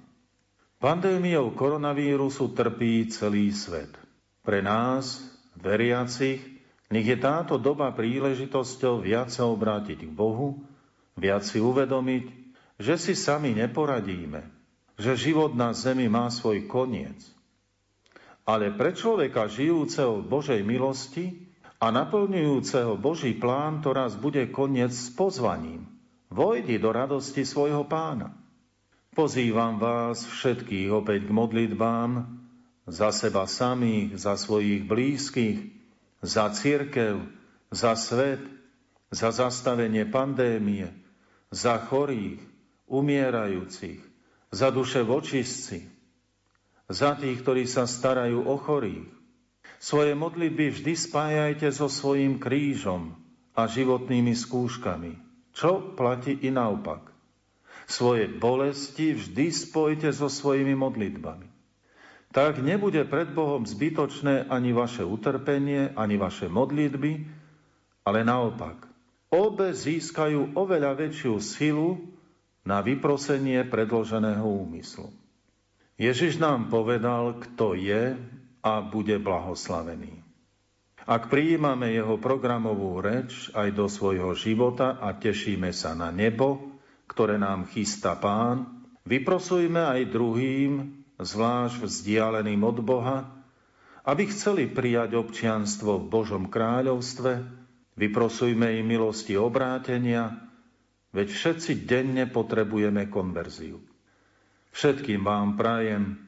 Pandémiou 0.78 1.58
koronavírusu 1.58 2.54
trpí 2.54 3.10
celý 3.10 3.50
svet. 3.50 3.90
Pre 4.46 4.62
nás, 4.62 5.26
veriacich, 5.58 6.40
nech 6.94 7.04
je 7.04 7.18
táto 7.18 7.58
doba 7.58 7.92
príležitosťou 7.92 9.04
viac 9.04 9.34
sa 9.34 9.50
obrátiť 9.50 10.06
k 10.06 10.12
Bohu, 10.14 10.64
viac 11.18 11.44
si 11.44 11.58
uvedomiť, 11.58 12.26
že 12.78 12.96
si 12.96 13.18
sami 13.18 13.58
neporadíme, 13.58 14.57
že 14.98 15.30
život 15.30 15.54
na 15.54 15.78
zemi 15.78 16.10
má 16.10 16.28
svoj 16.34 16.66
koniec. 16.66 17.22
Ale 18.44 18.74
pre 18.74 18.98
človeka 18.98 19.46
žijúceho 19.46 20.26
v 20.26 20.30
Božej 20.30 20.62
milosti 20.66 21.48
a 21.78 21.94
naplňujúceho 21.94 22.98
Boží 22.98 23.38
plán 23.38 23.86
to 23.86 23.94
raz 23.94 24.18
bude 24.18 24.50
koniec 24.50 24.90
s 24.90 25.14
pozvaním. 25.14 25.86
Vojdi 26.34 26.82
do 26.82 26.90
radosti 26.90 27.46
svojho 27.46 27.86
pána. 27.86 28.34
Pozývam 29.14 29.78
vás 29.78 30.26
všetkých 30.26 30.90
opäť 30.94 31.30
k 31.30 31.32
modlitbám 31.34 32.12
za 32.88 33.10
seba 33.12 33.46
samých, 33.46 34.18
za 34.18 34.40
svojich 34.40 34.86
blízkych, 34.86 35.60
za 36.24 36.50
církev, 36.50 37.20
za 37.70 37.94
svet, 38.00 38.42
za 39.12 39.30
zastavenie 39.36 40.08
pandémie, 40.08 40.88
za 41.52 41.80
chorých, 41.80 42.40
umierajúcich, 42.88 44.07
za 44.52 44.72
duše 44.72 45.04
vočistci, 45.04 45.84
za 46.88 47.20
tých, 47.20 47.44
ktorí 47.44 47.68
sa 47.68 47.84
starajú 47.84 48.48
o 48.48 48.56
chorých. 48.56 49.12
Svoje 49.78 50.18
modlitby 50.18 50.74
vždy 50.74 50.94
spájajte 50.98 51.70
so 51.70 51.86
svojím 51.92 52.42
krížom 52.42 53.14
a 53.54 53.70
životnými 53.70 54.34
skúškami, 54.34 55.14
čo 55.54 55.94
platí 55.94 56.34
i 56.34 56.50
naopak. 56.50 57.14
Svoje 57.88 58.28
bolesti 58.28 59.16
vždy 59.16 59.54
spojite 59.54 60.10
so 60.12 60.28
svojimi 60.28 60.74
modlitbami. 60.76 61.48
Tak 62.36 62.60
nebude 62.60 63.08
pred 63.08 63.32
Bohom 63.32 63.64
zbytočné 63.64 64.52
ani 64.52 64.76
vaše 64.76 65.08
utrpenie, 65.08 65.96
ani 65.96 66.20
vaše 66.20 66.52
modlitby, 66.52 67.24
ale 68.04 68.20
naopak. 68.28 68.88
Obe 69.32 69.72
získajú 69.76 70.56
oveľa 70.56 70.96
väčšiu 70.96 71.40
silu 71.40 72.17
na 72.68 72.84
vyprosenie 72.84 73.64
predloženého 73.64 74.44
úmyslu. 74.44 75.08
Ježiš 75.96 76.36
nám 76.36 76.68
povedal, 76.68 77.40
kto 77.40 77.80
je 77.80 78.20
a 78.60 78.74
bude 78.84 79.16
blahoslavený. 79.24 80.20
Ak 81.08 81.32
prijímame 81.32 81.96
jeho 81.96 82.20
programovú 82.20 83.00
reč 83.00 83.48
aj 83.56 83.72
do 83.72 83.88
svojho 83.88 84.36
života 84.36 85.00
a 85.00 85.16
tešíme 85.16 85.72
sa 85.72 85.96
na 85.96 86.12
nebo, 86.12 86.76
ktoré 87.08 87.40
nám 87.40 87.72
chystá 87.72 88.20
Pán, 88.20 88.84
vyprosujme 89.08 89.88
aj 89.88 90.12
druhým, 90.12 90.72
zvlášť 91.16 91.88
vzdialeným 91.88 92.60
od 92.68 92.78
Boha, 92.84 93.24
aby 94.04 94.28
chceli 94.28 94.68
prijať 94.68 95.16
občianstvo 95.16 96.04
v 96.04 96.06
Božom 96.12 96.52
kráľovstve, 96.52 97.48
vyprosujme 97.96 98.76
im 98.84 98.86
milosti 98.92 99.40
obrátenia, 99.40 100.47
veď 101.12 101.28
všetci 101.32 101.88
denne 101.88 102.28
potrebujeme 102.28 103.08
konverziu. 103.08 103.80
Všetkým 104.76 105.24
vám 105.24 105.58
prajem 105.58 106.28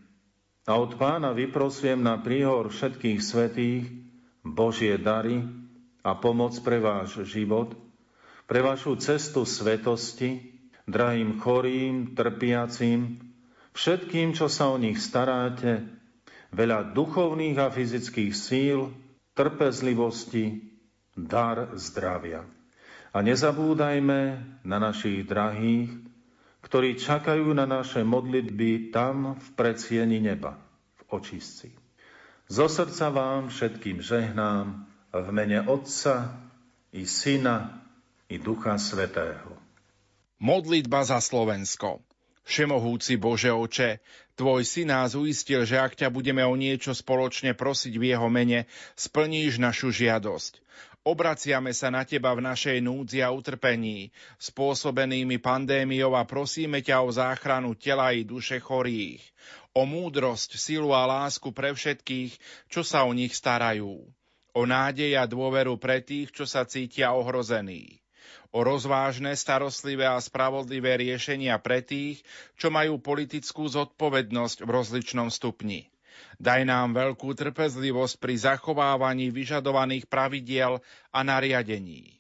a 0.70 0.78
od 0.78 0.98
pána 1.02 1.34
vyprosujem 1.34 2.02
na 2.02 2.22
príhor 2.22 2.70
všetkých 2.70 3.20
svetých 3.20 3.90
Božie 4.46 4.98
dary 5.02 5.42
a 6.06 6.14
pomoc 6.18 6.56
pre 6.62 6.78
váš 6.78 7.26
život, 7.26 7.74
pre 8.50 8.62
vašu 8.62 8.98
cestu 8.98 9.46
svetosti, 9.46 10.58
drahým 10.90 11.38
chorým, 11.38 12.18
trpiacím, 12.18 13.22
všetkým, 13.78 14.34
čo 14.34 14.50
sa 14.50 14.74
o 14.74 14.82
nich 14.82 14.98
staráte, 14.98 15.86
veľa 16.50 16.98
duchovných 16.98 17.58
a 17.62 17.70
fyzických 17.70 18.34
síl, 18.34 18.90
trpezlivosti, 19.38 20.66
dar 21.14 21.78
zdravia. 21.78 22.59
A 23.10 23.26
nezabúdajme 23.26 24.20
na 24.62 24.78
našich 24.78 25.26
drahých, 25.26 25.90
ktorí 26.62 27.00
čakajú 27.02 27.50
na 27.58 27.66
naše 27.66 28.06
modlitby 28.06 28.94
tam 28.94 29.34
v 29.40 29.48
predsieni 29.58 30.22
neba, 30.22 30.60
v 31.02 31.18
očistci. 31.18 31.74
Zo 32.50 32.70
srdca 32.70 33.10
vám 33.10 33.50
všetkým 33.50 34.02
žehnám 34.02 34.86
v 35.10 35.28
mene 35.34 35.66
Otca 35.66 36.38
i 36.94 37.06
Syna 37.06 37.82
i 38.30 38.38
Ducha 38.38 38.78
Svetého. 38.78 39.58
Modlitba 40.38 41.02
za 41.02 41.18
Slovensko. 41.18 42.02
Všemohúci 42.46 43.22
Bože 43.22 43.54
oče, 43.54 44.02
Tvoj 44.40 44.64
syn 44.64 44.96
nás 44.96 45.20
uistil, 45.20 45.68
že 45.68 45.76
ak 45.76 46.00
ťa 46.00 46.08
budeme 46.08 46.40
o 46.48 46.56
niečo 46.56 46.96
spoločne 46.96 47.52
prosiť 47.52 47.92
v 48.00 48.16
jeho 48.16 48.32
mene, 48.32 48.72
splníš 48.96 49.60
našu 49.60 49.92
žiadosť. 49.92 50.64
Obraciame 51.08 51.72
sa 51.72 51.88
na 51.88 52.04
teba 52.04 52.36
v 52.36 52.44
našej 52.44 52.84
núdzi 52.84 53.24
a 53.24 53.32
utrpení, 53.32 54.12
spôsobenými 54.36 55.40
pandémiou 55.40 56.12
a 56.12 56.28
prosíme 56.28 56.84
ťa 56.84 57.00
o 57.00 57.10
záchranu 57.10 57.72
tela 57.72 58.12
i 58.12 58.28
duše 58.28 58.60
chorých, 58.60 59.24
o 59.72 59.88
múdrosť, 59.88 60.60
silu 60.60 60.92
a 60.92 61.08
lásku 61.08 61.56
pre 61.56 61.72
všetkých, 61.72 62.36
čo 62.68 62.84
sa 62.84 63.08
o 63.08 63.16
nich 63.16 63.32
starajú, 63.32 64.04
o 64.52 64.62
nádej 64.68 65.16
a 65.16 65.24
dôveru 65.24 65.80
pre 65.80 66.04
tých, 66.04 66.36
čo 66.36 66.44
sa 66.44 66.68
cítia 66.68 67.16
ohrození. 67.16 68.04
O 68.52 68.66
rozvážne, 68.66 69.32
starostlivé 69.40 70.04
a 70.04 70.20
spravodlivé 70.20 71.00
riešenia 71.00 71.56
pre 71.64 71.80
tých, 71.80 72.26
čo 72.60 72.68
majú 72.74 73.00
politickú 73.00 73.72
zodpovednosť 73.72 74.66
v 74.66 74.70
rozličnom 74.70 75.32
stupni. 75.32 75.88
Daj 76.40 76.64
nám 76.64 76.96
veľkú 76.96 77.36
trpezlivosť 77.36 78.16
pri 78.16 78.36
zachovávaní 78.40 79.28
vyžadovaných 79.28 80.08
pravidiel 80.08 80.80
a 81.12 81.20
nariadení. 81.20 82.16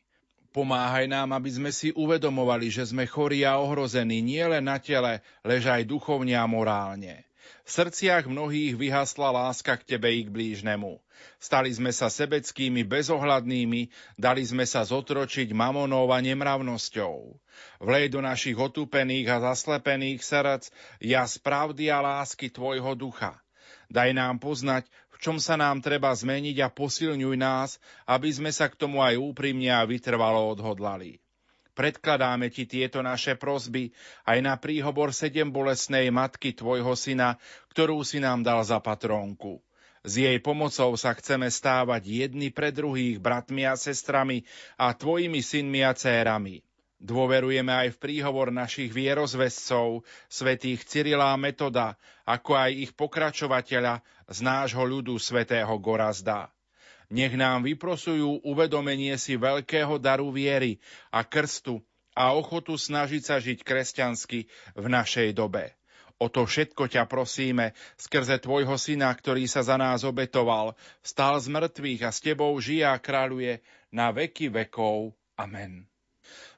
Pomáhaj 0.51 1.07
nám, 1.07 1.31
aby 1.39 1.47
sme 1.55 1.71
si 1.71 1.95
uvedomovali, 1.95 2.67
že 2.67 2.83
sme 2.91 3.07
chorí 3.07 3.47
a 3.47 3.55
ohrození 3.63 4.19
nielen 4.19 4.67
na 4.67 4.75
tele, 4.75 5.23
lež 5.47 5.71
aj 5.71 5.87
duchovne 5.87 6.35
a 6.35 6.43
morálne. 6.43 7.23
V 7.63 7.69
srdciach 7.71 8.27
mnohých 8.27 8.75
vyhasla 8.75 9.31
láska 9.31 9.79
k 9.79 9.95
Tebe 9.95 10.11
i 10.11 10.27
k 10.27 10.33
blížnemu. 10.33 10.99
Stali 11.39 11.71
sme 11.71 11.95
sa 11.95 12.11
sebeckými, 12.11 12.83
bezohľadnými, 12.83 13.87
dali 14.19 14.43
sme 14.43 14.67
sa 14.67 14.83
zotročiť 14.83 15.53
mamonou 15.55 16.11
a 16.11 16.19
nemravnosťou. 16.19 17.39
Vlej 17.79 18.11
do 18.11 18.19
našich 18.19 18.57
otúpených 18.59 19.31
a 19.31 19.53
zaslepených 19.53 20.19
srdc 20.19 20.75
ja 20.99 21.23
pravdy 21.23 21.87
a 21.87 22.03
lásky 22.03 22.51
Tvojho 22.51 22.99
ducha. 22.99 23.39
Daj 23.89 24.13
nám 24.13 24.37
poznať, 24.37 24.85
v 25.09 25.15
čom 25.17 25.41
sa 25.41 25.57
nám 25.57 25.81
treba 25.81 26.13
zmeniť 26.13 26.61
a 26.61 26.69
posilňuj 26.69 27.35
nás, 27.35 27.81
aby 28.05 28.29
sme 28.29 28.53
sa 28.53 28.69
k 28.69 28.77
tomu 28.77 29.01
aj 29.01 29.17
úprimne 29.17 29.73
a 29.73 29.81
vytrvalo 29.81 30.53
odhodlali. 30.53 31.17
Predkladáme 31.73 32.53
ti 32.53 32.69
tieto 32.69 33.01
naše 33.01 33.33
prosby 33.39 33.89
aj 34.27 34.37
na 34.45 34.53
príhovor 34.59 35.15
sedem 35.15 35.49
bolesnej 35.49 36.11
matky 36.13 36.53
tvojho 36.53 36.93
syna, 36.93 37.39
ktorú 37.71 38.03
si 38.05 38.21
nám 38.21 38.45
dal 38.45 38.61
za 38.67 38.77
patrónku. 38.83 39.63
S 40.03 40.19
jej 40.19 40.39
pomocou 40.39 40.95
sa 40.95 41.11
chceme 41.15 41.47
stávať 41.51 42.07
jedni 42.07 42.51
pre 42.51 42.71
druhých 42.71 43.19
bratmi 43.19 43.67
a 43.67 43.75
sestrami 43.75 44.47
a 44.79 44.95
tvojimi 44.95 45.43
synmi 45.43 45.83
a 45.83 45.91
cérami. 45.91 46.63
Dôverujeme 46.99 47.71
aj 47.71 47.95
v 47.95 48.01
príhovor 48.11 48.51
našich 48.51 48.91
vierozvescov, 48.91 50.03
svätých 50.27 50.83
Cyrila 50.83 51.31
a 51.31 51.39
Metoda, 51.39 51.95
ako 52.27 52.59
aj 52.59 52.71
ich 52.75 52.91
pokračovateľa 52.91 54.03
z 54.27 54.39
nášho 54.43 54.83
ľudu 54.83 55.15
svätého 55.15 55.71
Gorazda. 55.79 56.51
Nech 57.07 57.33
nám 57.39 57.63
vyprosujú 57.63 58.43
uvedomenie 58.43 59.15
si 59.15 59.39
veľkého 59.39 59.95
daru 59.97 60.29
viery 60.29 60.77
a 61.09 61.23
krstu 61.23 61.79
a 62.13 62.35
ochotu 62.35 62.75
snažiť 62.75 63.21
sa 63.23 63.39
žiť 63.39 63.63
kresťansky 63.63 64.45
v 64.75 64.85
našej 64.91 65.31
dobe. 65.33 65.73
O 66.19 66.27
to 66.27 66.43
všetko 66.43 66.91
ťa 66.91 67.07
prosíme 67.07 67.71
skrze 67.95 68.43
Tvojho 68.43 68.75
Syna, 68.75 69.07
ktorý 69.15 69.47
sa 69.47 69.63
za 69.63 69.79
nás 69.79 70.03
obetoval, 70.03 70.75
stál 70.99 71.39
z 71.39 71.47
mŕtvych 71.47 72.01
a 72.03 72.11
s 72.11 72.19
Tebou 72.19 72.51
žije 72.59 72.83
a 72.83 72.99
kráľuje 72.99 73.63
na 73.87 74.11
veky 74.11 74.51
vekov. 74.51 75.15
Amen. 75.39 75.87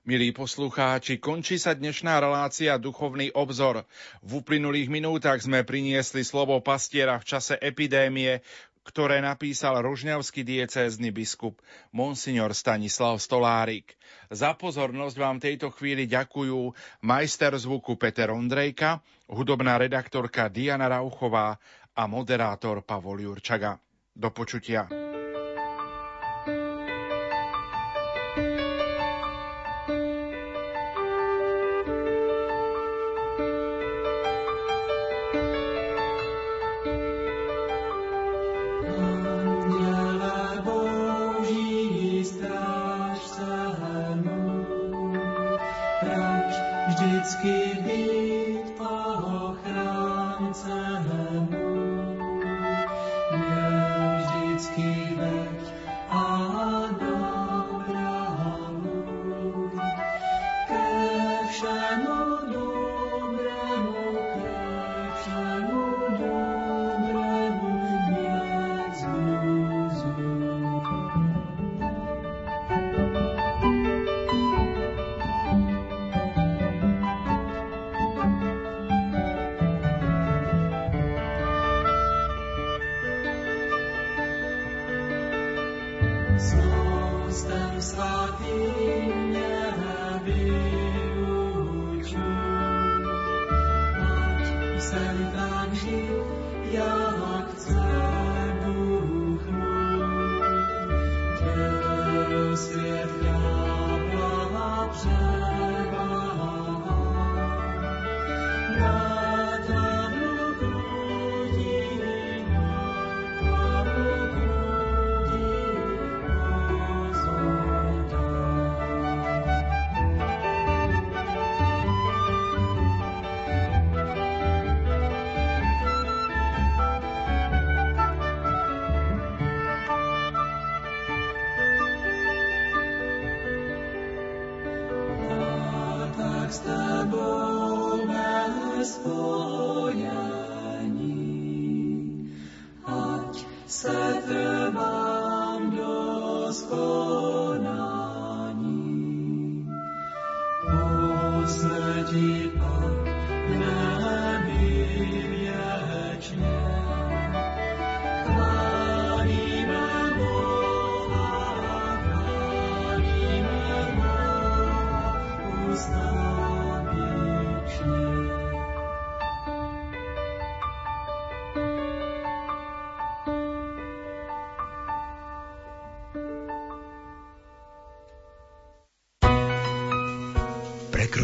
Milí 0.01 0.33
poslucháči, 0.33 1.21
končí 1.21 1.61
sa 1.61 1.77
dnešná 1.77 2.17
relácia 2.17 2.81
Duchovný 2.81 3.29
obzor. 3.37 3.85
V 4.25 4.41
uplynulých 4.41 4.89
minútach 4.89 5.37
sme 5.37 5.61
priniesli 5.61 6.25
slovo 6.25 6.57
pastiera 6.57 7.21
v 7.21 7.27
čase 7.29 7.53
epidémie, 7.61 8.41
ktoré 8.81 9.21
napísal 9.21 9.77
rožňavský 9.85 10.41
diecézny 10.41 11.13
biskup 11.13 11.61
Monsignor 11.93 12.57
Stanislav 12.57 13.21
Stolárik. 13.21 13.93
Za 14.33 14.57
pozornosť 14.57 15.15
vám 15.21 15.37
tejto 15.37 15.69
chvíli 15.69 16.09
ďakujú 16.09 16.73
majster 17.05 17.53
zvuku 17.53 17.93
Peter 18.01 18.33
Ondrejka, 18.33 19.05
hudobná 19.29 19.77
redaktorka 19.77 20.49
Diana 20.49 20.89
Rauchová 20.89 21.61
a 21.93 22.03
moderátor 22.09 22.81
Pavol 22.81 23.21
Jurčaga. 23.21 23.77
Do 24.17 24.33
počutia. 24.33 25.10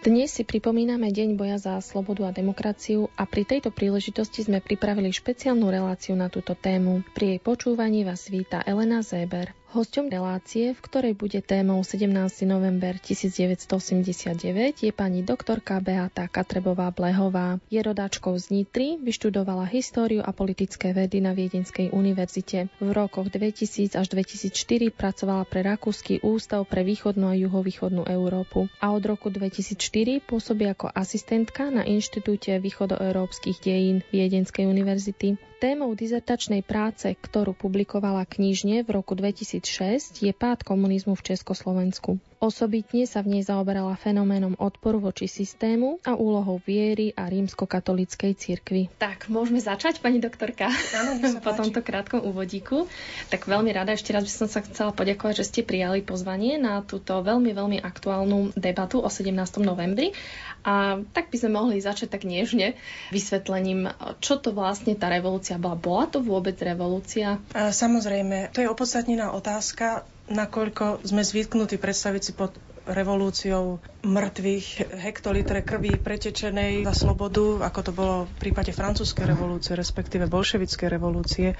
Dnes 0.00 0.32
si 0.32 0.48
pripomíname 0.48 1.12
Deň 1.12 1.36
boja 1.36 1.60
za 1.60 1.76
slobodu 1.84 2.24
a 2.24 2.32
demokraciu 2.32 3.12
a 3.20 3.28
pri 3.28 3.44
tejto 3.44 3.68
príležitosti 3.68 4.40
sme 4.40 4.64
pripravili 4.64 5.12
špeciálnu 5.12 5.68
reláciu 5.68 6.16
na 6.16 6.32
túto 6.32 6.56
tému. 6.56 7.04
Pri 7.12 7.36
jej 7.36 7.40
počúvaní 7.44 8.08
vás 8.08 8.24
víta 8.32 8.64
Elena 8.64 9.04
Zéber. 9.04 9.52
Hosťom 9.70 10.10
relácie, 10.10 10.74
v 10.74 10.82
ktorej 10.82 11.14
bude 11.14 11.38
témou 11.38 11.86
17. 11.86 12.10
november 12.42 12.98
1989, 12.98 14.42
je 14.82 14.90
pani 14.90 15.22
doktorka 15.22 15.78
Beata 15.78 16.26
Katrebová 16.26 16.90
Blehová. 16.90 17.62
Je 17.70 17.78
rodáčkou 17.78 18.34
z 18.34 18.50
Nitry, 18.50 18.98
vyštudovala 18.98 19.70
históriu 19.70 20.26
a 20.26 20.34
politické 20.34 20.90
vedy 20.90 21.22
na 21.22 21.38
Viedenskej 21.38 21.94
univerzite. 21.94 22.66
V 22.76 22.90
rokoch 22.90 23.30
2000 23.30 23.94
až 23.94 24.10
2004 24.10 24.50
pracovala 24.90 25.46
pre 25.46 25.62
Rakúsky 25.62 26.18
ústav 26.18 26.66
pre 26.66 26.82
východnú 26.82 27.30
a 27.30 27.38
juhovýchodnú 27.38 28.10
Európu 28.10 28.66
a 28.82 28.90
od 28.90 29.06
roku 29.06 29.30
2004 29.30 29.78
pôsobí 30.20 30.66
ako 30.66 30.90
asistentka 30.90 31.70
na 31.70 31.86
Inštitúte 31.86 32.58
východoeurópskych 32.58 33.62
dejín 33.62 34.02
Viedenskej 34.10 34.66
univerzity. 34.66 35.38
Témou 35.60 35.92
dizertačnej 35.92 36.64
práce, 36.64 37.04
ktorú 37.12 37.52
publikovala 37.52 38.24
knižne 38.24 38.80
v 38.80 38.96
roku 38.96 39.12
2006, 39.12 40.24
je 40.24 40.32
pád 40.32 40.64
komunizmu 40.64 41.12
v 41.12 41.36
Československu. 41.36 42.16
Osobitne 42.40 43.04
sa 43.04 43.20
v 43.20 43.36
nej 43.36 43.42
zaoberala 43.44 44.00
fenoménom 44.00 44.56
odporu 44.56 44.96
voči 44.96 45.28
systému 45.28 46.00
a 46.08 46.16
úlohou 46.16 46.56
viery 46.64 47.12
a 47.12 47.28
rímskokatolíckej 47.28 48.32
cirkvi. 48.32 48.88
Tak, 48.96 49.28
môžeme 49.28 49.60
začať, 49.60 50.00
pani 50.00 50.24
doktorka? 50.24 50.72
Áno, 50.72 51.20
po 51.44 51.52
tomto 51.52 51.84
krátkom 51.84 52.24
úvodíku. 52.24 52.88
Tak 53.28 53.44
veľmi 53.44 53.68
rada 53.76 53.92
ešte 53.92 54.16
raz 54.16 54.24
by 54.24 54.32
som 54.32 54.48
sa 54.48 54.64
chcela 54.64 54.88
poďakovať, 54.96 55.44
že 55.44 55.52
ste 55.52 55.60
prijali 55.68 56.00
pozvanie 56.00 56.56
na 56.56 56.80
túto 56.80 57.20
veľmi, 57.20 57.52
veľmi 57.52 57.78
aktuálnu 57.84 58.56
debatu 58.56 59.04
o 59.04 59.12
17. 59.12 59.36
novembri. 59.60 60.16
A 60.64 60.96
tak 61.12 61.28
by 61.28 61.36
sme 61.44 61.60
mohli 61.60 61.84
začať 61.84 62.08
tak 62.08 62.24
nežne 62.24 62.72
vysvetlením, 63.12 63.92
čo 64.24 64.40
to 64.40 64.56
vlastne 64.56 64.96
tá 64.96 65.12
revolúcia 65.12 65.60
bola. 65.60 65.76
Bola 65.76 66.08
to 66.08 66.24
vôbec 66.24 66.56
revolúcia? 66.64 67.36
Samozrejme, 67.52 68.48
to 68.56 68.64
je 68.64 68.72
opodstatnená 68.72 69.36
otázka 69.36 70.08
nakoľko 70.30 71.02
sme 71.02 71.26
zvyknutí 71.26 71.76
predstaviť 71.76 72.22
si 72.22 72.32
pod 72.32 72.54
revolúciou 72.90 73.78
mŕtvych 74.02 74.98
hektolitre 75.04 75.60
krvi 75.60 76.00
pretečenej 76.00 76.82
za 76.88 76.94
slobodu, 76.96 77.60
ako 77.62 77.80
to 77.84 77.92
bolo 77.92 78.16
v 78.24 78.34
prípade 78.48 78.72
francúzskej 78.72 79.28
revolúcie, 79.30 79.76
respektíve 79.76 80.26
bolševickej 80.26 80.88
revolúcie. 80.88 81.54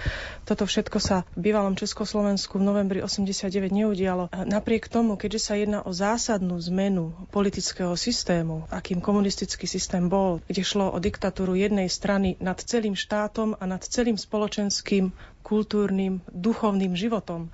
Toto 0.49 0.65
všetko 0.65 0.99
sa 0.99 1.23
v 1.37 1.53
bývalom 1.53 1.77
Československu 1.77 2.57
v 2.57 2.67
novembri 2.67 2.99
89 3.05 3.47
neudialo. 3.71 4.33
Napriek 4.33 4.89
tomu, 4.89 5.15
keďže 5.21 5.41
sa 5.41 5.55
jedná 5.61 5.85
o 5.85 5.93
zásadnú 5.93 6.57
zmenu 6.73 7.13
politického 7.31 7.95
systému, 7.95 8.67
akým 8.73 8.99
komunistický 8.99 9.69
systém 9.69 10.09
bol, 10.09 10.41
kde 10.49 10.65
šlo 10.65 10.91
o 10.91 10.99
diktatúru 10.99 11.55
jednej 11.55 11.87
strany 11.93 12.41
nad 12.41 12.59
celým 12.59 12.97
štátom 12.97 13.55
a 13.61 13.65
nad 13.69 13.85
celým 13.85 14.17
spoločenským, 14.17 15.13
kultúrnym, 15.45 16.25
duchovným 16.33 16.97
životom, 16.97 17.53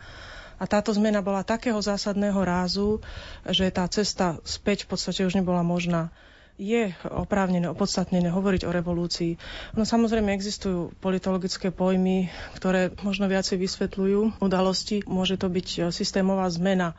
a 0.56 0.64
táto 0.64 0.92
zmena 0.92 1.20
bola 1.20 1.44
takého 1.44 1.76
zásadného 1.76 2.40
rázu, 2.40 3.04
že 3.44 3.68
tá 3.68 3.84
cesta 3.88 4.40
späť 4.42 4.88
v 4.88 4.96
podstate 4.96 5.24
už 5.28 5.36
nebola 5.36 5.60
možná 5.60 6.08
je 6.56 6.96
oprávnené, 7.04 7.68
opodstatnené 7.68 8.32
hovoriť 8.32 8.64
o 8.64 8.72
revolúcii. 8.72 9.36
No 9.76 9.84
samozrejme 9.84 10.32
existujú 10.32 10.88
politologické 11.04 11.68
pojmy, 11.68 12.32
ktoré 12.56 12.88
možno 13.04 13.28
viacej 13.28 13.60
vysvetľujú 13.60 14.40
udalosti. 14.40 15.04
Môže 15.04 15.36
to 15.36 15.52
byť 15.52 15.92
systémová 15.92 16.48
zmena 16.48 16.96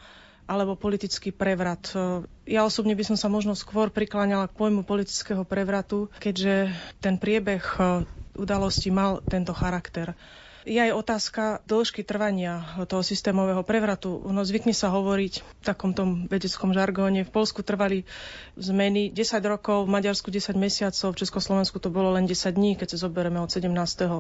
alebo 0.47 0.79
politický 0.79 1.33
prevrat. 1.35 1.91
Ja 2.47 2.63
osobne 2.63 2.95
by 2.95 3.03
som 3.03 3.17
sa 3.19 3.27
možno 3.27 3.57
skôr 3.57 3.91
prikláňala 3.91 4.47
k 4.47 4.55
pojmu 4.55 4.87
politického 4.87 5.43
prevratu, 5.43 6.07
keďže 6.21 6.71
ten 7.03 7.19
priebeh 7.19 7.65
udalosti 8.37 8.93
mal 8.93 9.19
tento 9.25 9.51
charakter 9.51 10.13
je 10.67 10.75
aj 10.75 10.91
otázka 10.91 11.43
dĺžky 11.63 12.03
trvania 12.03 12.67
toho 12.91 12.99
systémového 12.99 13.63
prevratu. 13.63 14.19
No, 14.27 14.43
zvykne 14.43 14.75
sa 14.75 14.91
hovoriť 14.91 15.33
v 15.39 15.63
takom 15.63 15.95
tom 15.95 16.27
vedeckom 16.27 16.75
žargóne. 16.75 17.23
V 17.23 17.31
Polsku 17.31 17.63
trvali 17.63 18.03
zmeny 18.59 19.07
10 19.15 19.39
rokov, 19.47 19.87
v 19.87 19.95
Maďarsku 19.95 20.27
10 20.27 20.59
mesiacov, 20.59 21.15
v 21.15 21.19
Československu 21.23 21.79
to 21.79 21.87
bolo 21.87 22.11
len 22.11 22.27
10 22.27 22.51
dní, 22.51 22.75
keď 22.75 22.99
sa 22.99 23.07
zoberieme 23.07 23.39
od 23.39 23.47
17. 23.47 23.71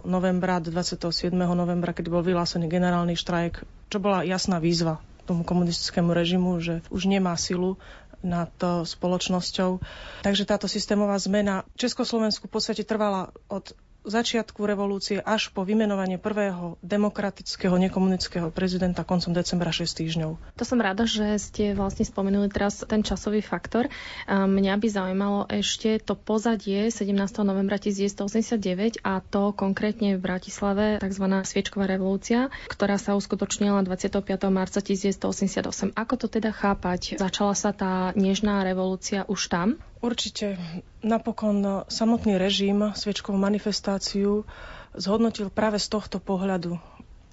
novembra 0.07 0.63
do 0.63 0.71
27. 0.71 1.35
novembra, 1.35 1.91
keď 1.91 2.07
bol 2.07 2.23
vyhlásený 2.23 2.71
generálny 2.71 3.19
štrajk, 3.19 3.67
čo 3.91 3.97
bola 3.99 4.23
jasná 4.23 4.63
výzva 4.63 5.03
tomu 5.27 5.43
komunistickému 5.43 6.15
režimu, 6.15 6.63
že 6.63 6.79
už 6.87 7.11
nemá 7.11 7.35
silu 7.35 7.75
nad 8.23 8.49
spoločnosťou. 8.63 9.83
Takže 10.25 10.43
táto 10.47 10.65
systémová 10.65 11.19
zmena 11.21 11.67
Československu 11.77 12.49
v 12.49 12.53
podstate 12.55 12.81
trvala 12.87 13.29
od 13.51 13.75
začiatku 14.05 14.63
revolúcie 14.63 15.19
až 15.19 15.49
po 15.51 15.67
vymenovanie 15.67 16.15
prvého 16.17 16.79
demokratického 16.81 17.75
nekomunického 17.75 18.49
prezidenta 18.49 19.03
koncom 19.03 19.35
decembra 19.35 19.69
6 19.69 19.87
týždňov. 19.87 20.31
To 20.55 20.63
som 20.65 20.79
rada, 20.79 21.03
že 21.03 21.37
ste 21.37 21.75
vlastne 21.75 22.07
spomenuli 22.07 22.47
teraz 22.47 22.81
ten 22.87 23.03
časový 23.03 23.43
faktor. 23.43 23.91
Mňa 24.27 24.73
by 24.79 24.87
zaujímalo 24.87 25.39
ešte 25.51 25.99
to 25.99 26.15
pozadie 26.15 26.87
17. 26.89 27.11
novembra 27.43 27.77
1989 27.77 29.03
a 29.03 29.19
to 29.19 29.51
konkrétne 29.51 30.15
v 30.17 30.21
Bratislave 30.23 30.85
tzv. 31.03 31.25
sviečková 31.43 31.85
revolúcia, 31.91 32.47
ktorá 32.71 32.95
sa 32.95 33.13
uskutočnila 33.19 33.83
25. 33.83 34.23
marca 34.49 34.79
1988. 34.79 35.93
Ako 35.93 36.13
to 36.15 36.27
teda 36.31 36.55
chápať? 36.55 37.19
Začala 37.19 37.53
sa 37.53 37.75
tá 37.75 38.15
nežná 38.15 38.63
revolúcia 38.63 39.27
už 39.27 39.51
tam? 39.51 39.67
Určite. 39.97 40.57
Napokon 41.01 41.85
samotný 41.89 42.37
režim 42.37 42.93
sviečkovú 42.93 43.37
manifestáciu 43.37 44.45
zhodnotil 44.93 45.49
práve 45.49 45.77
z 45.81 45.87
tohto 45.89 46.17
pohľadu. 46.17 46.77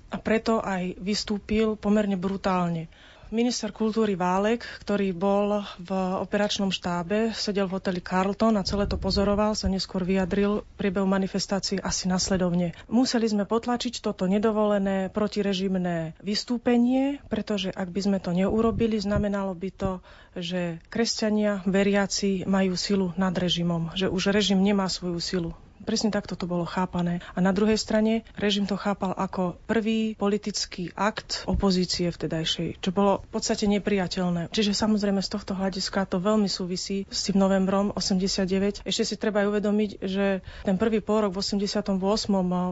A 0.08 0.16
preto 0.16 0.62
aj 0.62 0.94
vystúpil 1.00 1.74
pomerne 1.74 2.14
brutálne. 2.14 2.86
Minister 3.34 3.74
kultúry 3.74 4.14
Válek, 4.14 4.62
ktorý 4.86 5.10
bol 5.10 5.66
v 5.82 5.90
operačnom 6.22 6.70
štábe, 6.70 7.34
sedel 7.34 7.66
v 7.66 7.82
hoteli 7.82 7.98
Carlton 7.98 8.54
a 8.54 8.62
celé 8.62 8.86
to 8.86 8.94
pozoroval, 8.94 9.58
sa 9.58 9.66
neskôr 9.66 10.06
vyjadril 10.06 10.62
priebehu 10.78 11.02
manifestácií 11.02 11.82
asi 11.82 12.06
nasledovne. 12.06 12.78
Museli 12.86 13.26
sme 13.26 13.42
potlačiť 13.42 13.98
toto 13.98 14.30
nedovolené 14.30 15.10
protirežimné 15.10 16.14
vystúpenie, 16.22 17.18
pretože 17.26 17.74
ak 17.74 17.90
by 17.90 18.00
sme 18.06 18.18
to 18.22 18.30
neurobili, 18.30 19.02
znamenalo 19.02 19.50
by 19.58 19.70
to, 19.74 19.92
že 20.38 20.78
kresťania, 20.86 21.66
veriaci 21.66 22.46
majú 22.46 22.78
silu 22.78 23.10
nad 23.18 23.34
režimom, 23.34 23.90
že 23.98 24.06
už 24.06 24.30
režim 24.30 24.62
nemá 24.62 24.86
svoju 24.86 25.18
silu 25.18 25.50
Presne 25.84 26.10
takto 26.10 26.34
to 26.34 26.48
bolo 26.48 26.64
chápané. 26.64 27.20
A 27.36 27.38
na 27.44 27.52
druhej 27.52 27.78
strane 27.78 28.24
režim 28.34 28.64
to 28.64 28.74
chápal 28.74 29.12
ako 29.14 29.60
prvý 29.68 30.16
politický 30.16 30.90
akt 30.96 31.44
opozície 31.44 32.08
vtedajšej, 32.10 32.80
čo 32.80 32.90
bolo 32.90 33.22
v 33.28 33.30
podstate 33.38 33.68
nepriateľné. 33.68 34.50
Čiže 34.50 34.72
samozrejme 34.72 35.20
z 35.20 35.30
tohto 35.30 35.52
hľadiska 35.54 36.08
to 36.08 36.18
veľmi 36.18 36.48
súvisí 36.48 37.04
s 37.12 37.28
tým 37.28 37.38
novembrom 37.38 37.92
89. 37.94 38.82
Ešte 38.82 39.04
si 39.04 39.14
treba 39.20 39.44
aj 39.44 39.50
uvedomiť, 39.52 39.90
že 40.00 40.40
ten 40.64 40.76
prvý 40.80 41.04
pôrok 41.04 41.36
v 41.36 41.44
88. 41.44 42.00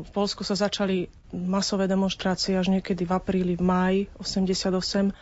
v 0.03 0.11
Polsku 0.11 0.43
sa 0.43 0.57
začali 0.57 1.13
masové 1.33 1.87
demonstrácie 1.87 2.57
až 2.57 2.73
niekedy 2.73 3.05
v 3.05 3.13
apríli, 3.13 3.55
v 3.57 3.65
máji 3.65 4.01
88 4.17 5.13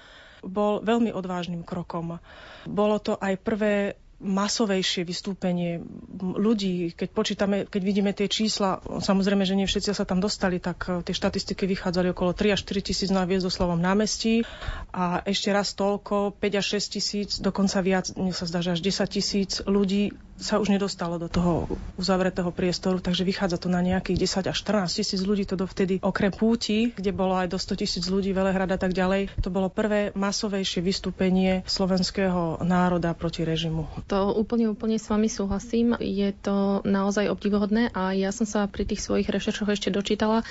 bol 0.40 0.80
veľmi 0.80 1.12
odvážnym 1.12 1.62
krokom. 1.64 2.16
Bolo 2.64 2.96
to 3.00 3.16
aj 3.20 3.34
prvé 3.40 4.00
masovejšie 4.20 5.02
vystúpenie 5.08 5.80
ľudí, 6.20 6.92
keď 6.92 7.08
počítame, 7.10 7.56
keď 7.64 7.82
vidíme 7.82 8.12
tie 8.12 8.28
čísla, 8.28 8.84
samozrejme, 8.84 9.48
že 9.48 9.56
nie 9.56 9.64
všetci 9.64 9.96
sa 9.96 10.04
tam 10.04 10.20
dostali, 10.20 10.60
tak 10.60 10.84
eh, 10.86 11.00
tie 11.00 11.16
štatistiky 11.16 11.64
vychádzali 11.64 12.12
okolo 12.12 12.36
3 12.36 12.54
až 12.54 12.60
4 12.68 12.84
tisíc 12.92 13.08
na 13.08 13.24
Viezdoslavom 13.24 13.80
námestí. 13.80 14.44
A 14.92 15.24
ešte 15.24 15.48
raz 15.50 15.72
toľko, 15.72 16.36
5 16.36 16.60
až 16.60 16.66
6 16.78 16.94
tisíc, 17.00 17.30
dokonca 17.40 17.80
viac, 17.80 18.12
mne 18.12 18.36
sa 18.36 18.44
zdá, 18.44 18.60
že 18.60 18.76
až 18.76 18.80
10 18.84 19.08
tisíc 19.08 19.50
ľudí 19.64 20.12
sa 20.40 20.56
už 20.58 20.72
nedostalo 20.72 21.20
do 21.20 21.28
toho 21.28 21.68
uzavretého 22.00 22.48
priestoru, 22.50 22.98
takže 22.98 23.28
vychádza 23.28 23.60
to 23.60 23.68
na 23.68 23.84
nejakých 23.84 24.48
10 24.48 24.50
až 24.50 24.56
14 24.56 24.98
tisíc 25.04 25.20
ľudí, 25.20 25.44
to 25.44 25.60
dovtedy 25.60 26.00
okrem 26.00 26.32
púti, 26.32 26.90
kde 26.96 27.12
bolo 27.12 27.36
aj 27.36 27.52
do 27.52 27.58
100 27.60 27.80
tisíc 27.80 28.04
ľudí, 28.08 28.32
Velehrad 28.32 28.72
a 28.72 28.80
tak 28.80 28.96
ďalej, 28.96 29.36
to 29.44 29.52
bolo 29.52 29.68
prvé 29.68 30.16
masovejšie 30.16 30.80
vystúpenie 30.80 31.62
slovenského 31.68 32.64
národa 32.64 33.12
proti 33.12 33.44
režimu. 33.44 33.84
To 34.08 34.32
úplne, 34.32 34.72
úplne 34.72 34.96
s 34.96 35.06
vami 35.06 35.28
súhlasím. 35.28 35.94
Je 36.00 36.32
to 36.32 36.80
naozaj 36.88 37.28
obdivuhodné 37.28 37.92
a 37.92 38.16
ja 38.16 38.32
som 38.32 38.48
sa 38.48 38.64
pri 38.64 38.88
tých 38.88 39.04
svojich 39.04 39.28
rešeršoch 39.28 39.68
ešte 39.68 39.92
dočítala 39.92 40.42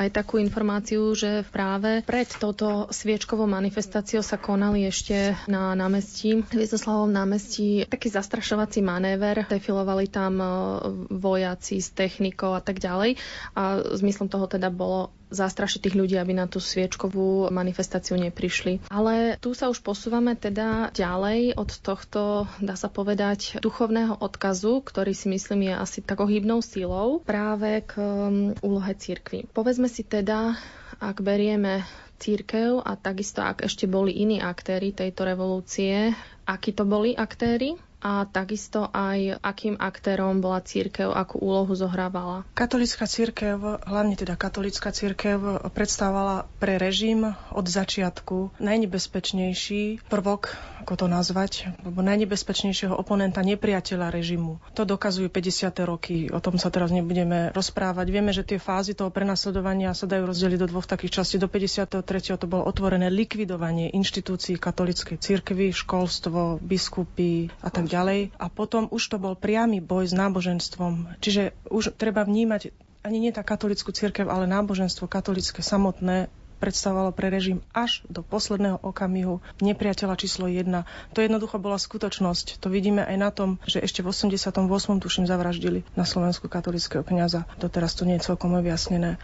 aj 0.00 0.08
takú 0.14 0.40
informáciu, 0.40 1.12
že 1.12 1.44
práve 1.52 2.00
pred 2.06 2.26
touto 2.26 2.88
sviečkovou 2.88 3.44
manifestáciou 3.44 4.24
sa 4.24 4.40
konali 4.40 4.88
ešte 4.88 5.36
na 5.50 5.74
námestí, 5.76 6.46
Viezoslavom 6.54 7.10
námestí, 7.10 7.84
taký 7.90 8.08
zastrašovací 8.08 8.80
manéver, 8.80 9.33
smer, 9.34 9.50
defilovali 9.50 10.06
tam 10.06 10.38
e, 10.38 10.46
vojaci 11.10 11.82
s 11.82 11.90
technikou 11.90 12.54
a 12.54 12.62
tak 12.62 12.78
ďalej. 12.78 13.18
A 13.58 13.82
zmyslom 13.98 14.30
toho 14.30 14.46
teda 14.46 14.70
bolo 14.70 15.10
zastrašiť 15.34 15.80
tých 15.82 15.98
ľudí, 15.98 16.14
aby 16.14 16.30
na 16.30 16.46
tú 16.46 16.62
sviečkovú 16.62 17.50
manifestáciu 17.50 18.14
neprišli. 18.14 18.86
Ale 18.86 19.34
tu 19.42 19.50
sa 19.50 19.66
už 19.66 19.82
posúvame 19.82 20.38
teda 20.38 20.94
ďalej 20.94 21.58
od 21.58 21.70
tohto, 21.82 22.46
dá 22.62 22.78
sa 22.78 22.86
povedať, 22.86 23.58
duchovného 23.58 24.22
odkazu, 24.22 24.78
ktorý 24.86 25.10
si 25.10 25.26
myslím 25.26 25.66
je 25.66 25.74
asi 25.74 25.98
takou 26.06 26.30
hybnou 26.30 26.62
sílou 26.62 27.18
práve 27.26 27.82
k 27.82 27.98
úlohe 28.62 28.92
cirkvi. 28.94 29.50
Povedzme 29.50 29.90
si 29.90 30.06
teda, 30.06 30.54
ak 31.02 31.18
berieme 31.18 31.82
církev 32.22 32.78
a 32.86 32.94
takisto 32.94 33.42
ak 33.42 33.66
ešte 33.66 33.90
boli 33.90 34.14
iní 34.14 34.38
aktéry 34.38 34.94
tejto 34.94 35.26
revolúcie, 35.26 36.14
akí 36.46 36.70
to 36.70 36.86
boli 36.86 37.18
aktéry 37.18 37.74
a 38.04 38.28
takisto 38.28 38.92
aj 38.92 39.40
akým 39.40 39.80
aktérom 39.80 40.44
bola 40.44 40.60
církev, 40.60 41.08
akú 41.08 41.40
úlohu 41.40 41.72
zohrávala. 41.72 42.44
Katolická 42.52 43.08
církev, 43.08 43.56
hlavne 43.88 44.12
teda 44.12 44.36
katolická 44.36 44.92
církev, 44.92 45.64
predstavovala 45.72 46.44
pre 46.60 46.76
režim 46.76 47.32
od 47.48 47.64
začiatku 47.64 48.60
najnebezpečnejší 48.60 50.04
prvok, 50.12 50.52
ako 50.84 51.00
to 51.00 51.06
nazvať, 51.08 51.72
najnebezpečnejšieho 51.80 52.92
oponenta 52.92 53.40
nepriateľa 53.40 54.12
režimu. 54.12 54.60
To 54.76 54.84
dokazujú 54.84 55.32
50. 55.32 55.72
roky, 55.88 56.28
o 56.28 56.36
tom 56.44 56.60
sa 56.60 56.68
teraz 56.68 56.92
nebudeme 56.92 57.48
rozprávať. 57.56 58.06
Vieme, 58.12 58.36
že 58.36 58.44
tie 58.44 58.60
fázy 58.60 58.92
toho 58.92 59.08
prenasledovania 59.08 59.96
sa 59.96 60.04
dajú 60.04 60.28
rozdeliť 60.28 60.60
do 60.60 60.68
dvoch 60.68 60.84
takých 60.84 61.24
častí. 61.24 61.40
Do 61.40 61.48
53. 61.48 62.04
to 62.36 62.44
bolo 62.44 62.68
otvorené 62.68 63.08
likvidovanie 63.08 63.88
inštitúcií 63.96 64.60
katolíckej 64.60 65.16
cirkvy, 65.16 65.72
školstvo, 65.72 66.60
biskupy 66.60 67.48
a 67.64 67.72
tak 67.72 67.88
ďalej. 67.88 68.36
A 68.36 68.52
potom 68.52 68.92
už 68.92 69.08
to 69.08 69.16
bol 69.16 69.32
priamy 69.32 69.80
boj 69.80 70.04
s 70.04 70.12
náboženstvom. 70.12 71.16
Čiže 71.24 71.56
už 71.72 71.96
treba 71.96 72.28
vnímať 72.28 72.76
ani 73.04 73.20
nie 73.20 73.32
tá 73.36 73.44
katolickú 73.44 73.92
církev, 73.92 74.28
ale 74.32 74.48
náboženstvo 74.48 75.04
katolické 75.08 75.60
samotné 75.60 76.32
predstavovalo 76.64 77.12
pre 77.12 77.28
režim 77.28 77.60
až 77.76 78.00
do 78.08 78.24
posledného 78.24 78.80
okamihu 78.80 79.44
nepriateľa 79.60 80.16
číslo 80.16 80.48
1. 80.48 80.64
To 81.12 81.18
jednoducho 81.20 81.60
bola 81.60 81.76
skutočnosť. 81.76 82.64
To 82.64 82.72
vidíme 82.72 83.04
aj 83.04 83.16
na 83.20 83.28
tom, 83.28 83.60
že 83.68 83.84
ešte 83.84 84.00
v 84.00 84.08
88. 84.08 84.64
tuším 84.96 85.28
zavraždili 85.28 85.84
na 85.92 86.08
Slovensku 86.08 86.48
katolického 86.48 87.04
kniaza. 87.04 87.44
Doteraz 87.60 87.92
to 87.92 88.08
nie 88.08 88.16
je 88.16 88.32
celkom 88.32 88.56
objasnené. 88.56 89.20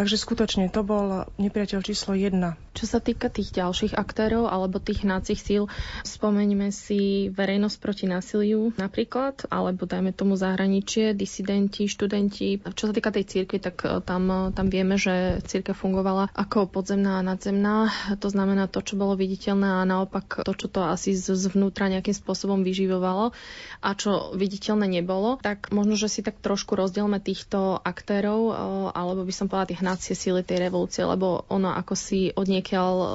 Takže 0.00 0.16
skutočne 0.16 0.72
to 0.72 0.80
bol 0.80 1.28
nepriateľ 1.36 1.84
číslo 1.84 2.16
1. 2.16 2.32
Čo 2.72 2.84
sa 2.88 3.04
týka 3.04 3.28
tých 3.28 3.52
ďalších 3.52 3.92
aktérov 3.92 4.48
alebo 4.48 4.80
tých 4.80 5.04
nácich 5.04 5.36
síl, 5.36 5.68
spomeňme 6.08 6.72
si 6.72 7.28
verejnosť 7.28 7.76
proti 7.76 8.08
násiliu 8.08 8.72
napríklad, 8.80 9.44
alebo 9.52 9.84
dajme 9.84 10.16
tomu 10.16 10.40
zahraničie, 10.40 11.12
disidenti, 11.12 11.84
študenti. 11.84 12.64
Čo 12.64 12.88
sa 12.88 12.96
týka 12.96 13.12
tej 13.12 13.28
cirkvi, 13.28 13.60
tak 13.60 13.84
e, 13.84 14.00
tam, 14.00 14.24
e, 14.32 14.56
tam 14.56 14.72
vieme, 14.72 14.96
že 14.96 15.44
cirkev 15.44 15.76
fungovala 15.76 16.32
ako 16.32 16.64
podzemná 16.72 17.20
a 17.20 17.26
nadzemná. 17.36 17.92
To 18.16 18.28
znamená 18.32 18.72
to, 18.72 18.80
čo 18.80 18.96
bolo 18.96 19.20
viditeľné 19.20 19.84
a 19.84 19.84
naopak 19.84 20.48
to, 20.48 20.56
čo 20.56 20.72
to 20.72 20.80
asi 20.80 21.12
zvnútra 21.12 21.92
nejakým 21.92 22.16
spôsobom 22.16 22.64
vyživovalo 22.64 23.36
a 23.84 23.90
čo 23.92 24.32
viditeľné 24.32 24.88
nebolo. 24.88 25.36
Tak 25.44 25.76
možno, 25.76 26.00
že 26.00 26.08
si 26.08 26.24
tak 26.24 26.40
trošku 26.40 26.72
rozdielme 26.72 27.20
týchto 27.20 27.76
aktérov, 27.84 28.40
e, 28.48 28.52
alebo 28.96 29.28
by 29.28 29.34
som 29.36 29.44
povedala 29.44 29.76
tých 29.76 29.89
hnacie 29.90 30.14
síly 30.14 30.46
tej 30.46 30.70
revolúcie, 30.70 31.02
lebo 31.02 31.42
ono 31.50 31.74
ako 31.74 31.98
si 31.98 32.30
odniekiaľ, 32.30 32.92
e, 32.94 33.06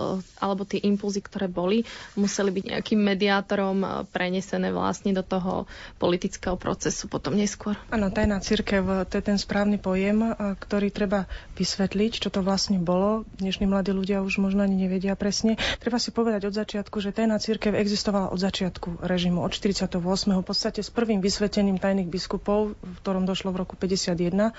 alebo 0.44 0.68
tie 0.68 0.84
impulzy, 0.84 1.24
ktoré 1.24 1.48
boli, 1.48 1.88
museli 2.20 2.52
byť 2.52 2.64
nejakým 2.76 3.00
mediátorom 3.00 3.78
e, 3.80 3.88
prenesené 4.12 4.76
vlastne 4.76 5.16
do 5.16 5.24
toho 5.24 5.72
politického 5.96 6.60
procesu 6.60 7.08
potom 7.08 7.32
neskôr. 7.32 7.80
Áno, 7.88 8.12
tajná 8.12 8.44
církev, 8.44 9.08
to 9.08 9.16
je 9.16 9.24
ten 9.24 9.40
správny 9.40 9.80
pojem, 9.80 10.20
e, 10.20 10.60
ktorý 10.60 10.92
treba 10.92 11.32
vysvetliť, 11.56 12.20
čo 12.20 12.28
to 12.28 12.44
vlastne 12.44 12.84
bolo. 12.84 13.24
Dnešní 13.40 13.72
mladí 13.72 13.96
ľudia 13.96 14.20
už 14.20 14.44
možno 14.44 14.68
ani 14.68 14.76
nevedia 14.76 15.16
presne. 15.16 15.56
Treba 15.80 15.96
si 15.96 16.12
povedať 16.12 16.52
od 16.52 16.54
začiatku, 16.60 17.00
že 17.00 17.16
tajná 17.16 17.40
církev 17.40 17.72
existovala 17.72 18.36
od 18.36 18.40
začiatku 18.44 19.00
režimu, 19.00 19.40
od 19.48 19.56
48. 19.56 19.96
v 19.96 20.44
podstate 20.44 20.84
s 20.84 20.92
prvým 20.92 21.24
vysvetením 21.24 21.80
tajných 21.80 22.12
biskupov, 22.12 22.76
v 22.76 22.96
ktorom 23.00 23.24
došlo 23.24 23.56
v 23.56 23.64
roku 23.64 23.80
51. 23.80 24.52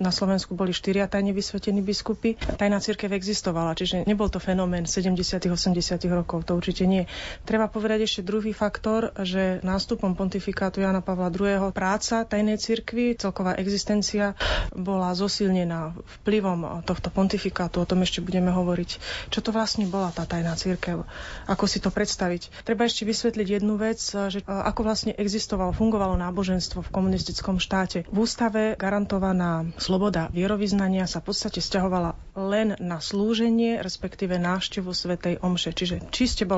Na 0.00 0.10
Slovensku 0.10 0.58
boli 0.58 0.74
štyria 0.74 1.06
tajne 1.06 1.30
vysvetení 1.30 1.49
posvetení 1.50 1.82
biskupy. 1.82 2.38
Tajná 2.38 2.78
církev 2.78 3.10
existovala, 3.10 3.74
čiže 3.74 4.06
nebol 4.06 4.30
to 4.30 4.38
fenomén 4.38 4.86
70 4.86 5.18
80 5.50 5.98
rokov, 6.14 6.46
to 6.46 6.54
určite 6.54 6.86
nie. 6.86 7.10
Treba 7.42 7.66
povedať 7.66 8.06
ešte 8.06 8.22
druhý 8.22 8.54
faktor, 8.54 9.10
že 9.26 9.58
nástupom 9.66 10.14
pontifikátu 10.14 10.86
Jana 10.86 11.02
Pavla 11.02 11.26
II. 11.26 11.74
práca 11.74 12.22
tajnej 12.22 12.54
církvy, 12.62 13.18
celková 13.18 13.58
existencia 13.58 14.38
bola 14.70 15.10
zosilnená 15.10 15.98
vplyvom 16.22 16.86
tohto 16.86 17.10
pontifikátu, 17.10 17.82
o 17.82 17.88
tom 17.88 18.06
ešte 18.06 18.22
budeme 18.22 18.54
hovoriť. 18.54 19.02
Čo 19.34 19.42
to 19.42 19.50
vlastne 19.50 19.90
bola 19.90 20.14
tá 20.14 20.22
tajná 20.22 20.54
církev? 20.54 21.02
Ako 21.50 21.66
si 21.66 21.82
to 21.82 21.90
predstaviť? 21.90 22.62
Treba 22.62 22.86
ešte 22.86 23.02
vysvetliť 23.02 23.58
jednu 23.58 23.74
vec, 23.74 23.98
že 23.98 24.46
ako 24.46 24.86
vlastne 24.86 25.18
existovalo, 25.18 25.74
fungovalo 25.74 26.14
náboženstvo 26.14 26.86
v 26.86 26.92
komunistickom 26.94 27.58
štáte. 27.58 28.06
V 28.06 28.22
ústave 28.22 28.78
garantovaná 28.78 29.66
sloboda 29.82 30.30
vierovýznania 30.30 31.10
sa 31.10 31.18
v 31.18 31.39
podstate 31.40 31.64
stiahovala 31.64 32.20
len 32.36 32.76
na 32.84 33.00
slúženie, 33.00 33.80
respektíve 33.80 34.36
návštevu 34.36 34.92
Svetej 34.92 35.40
Omše. 35.40 35.72
Čiže 35.72 35.96
či 36.12 36.28
ste 36.28 36.44
bol 36.44 36.48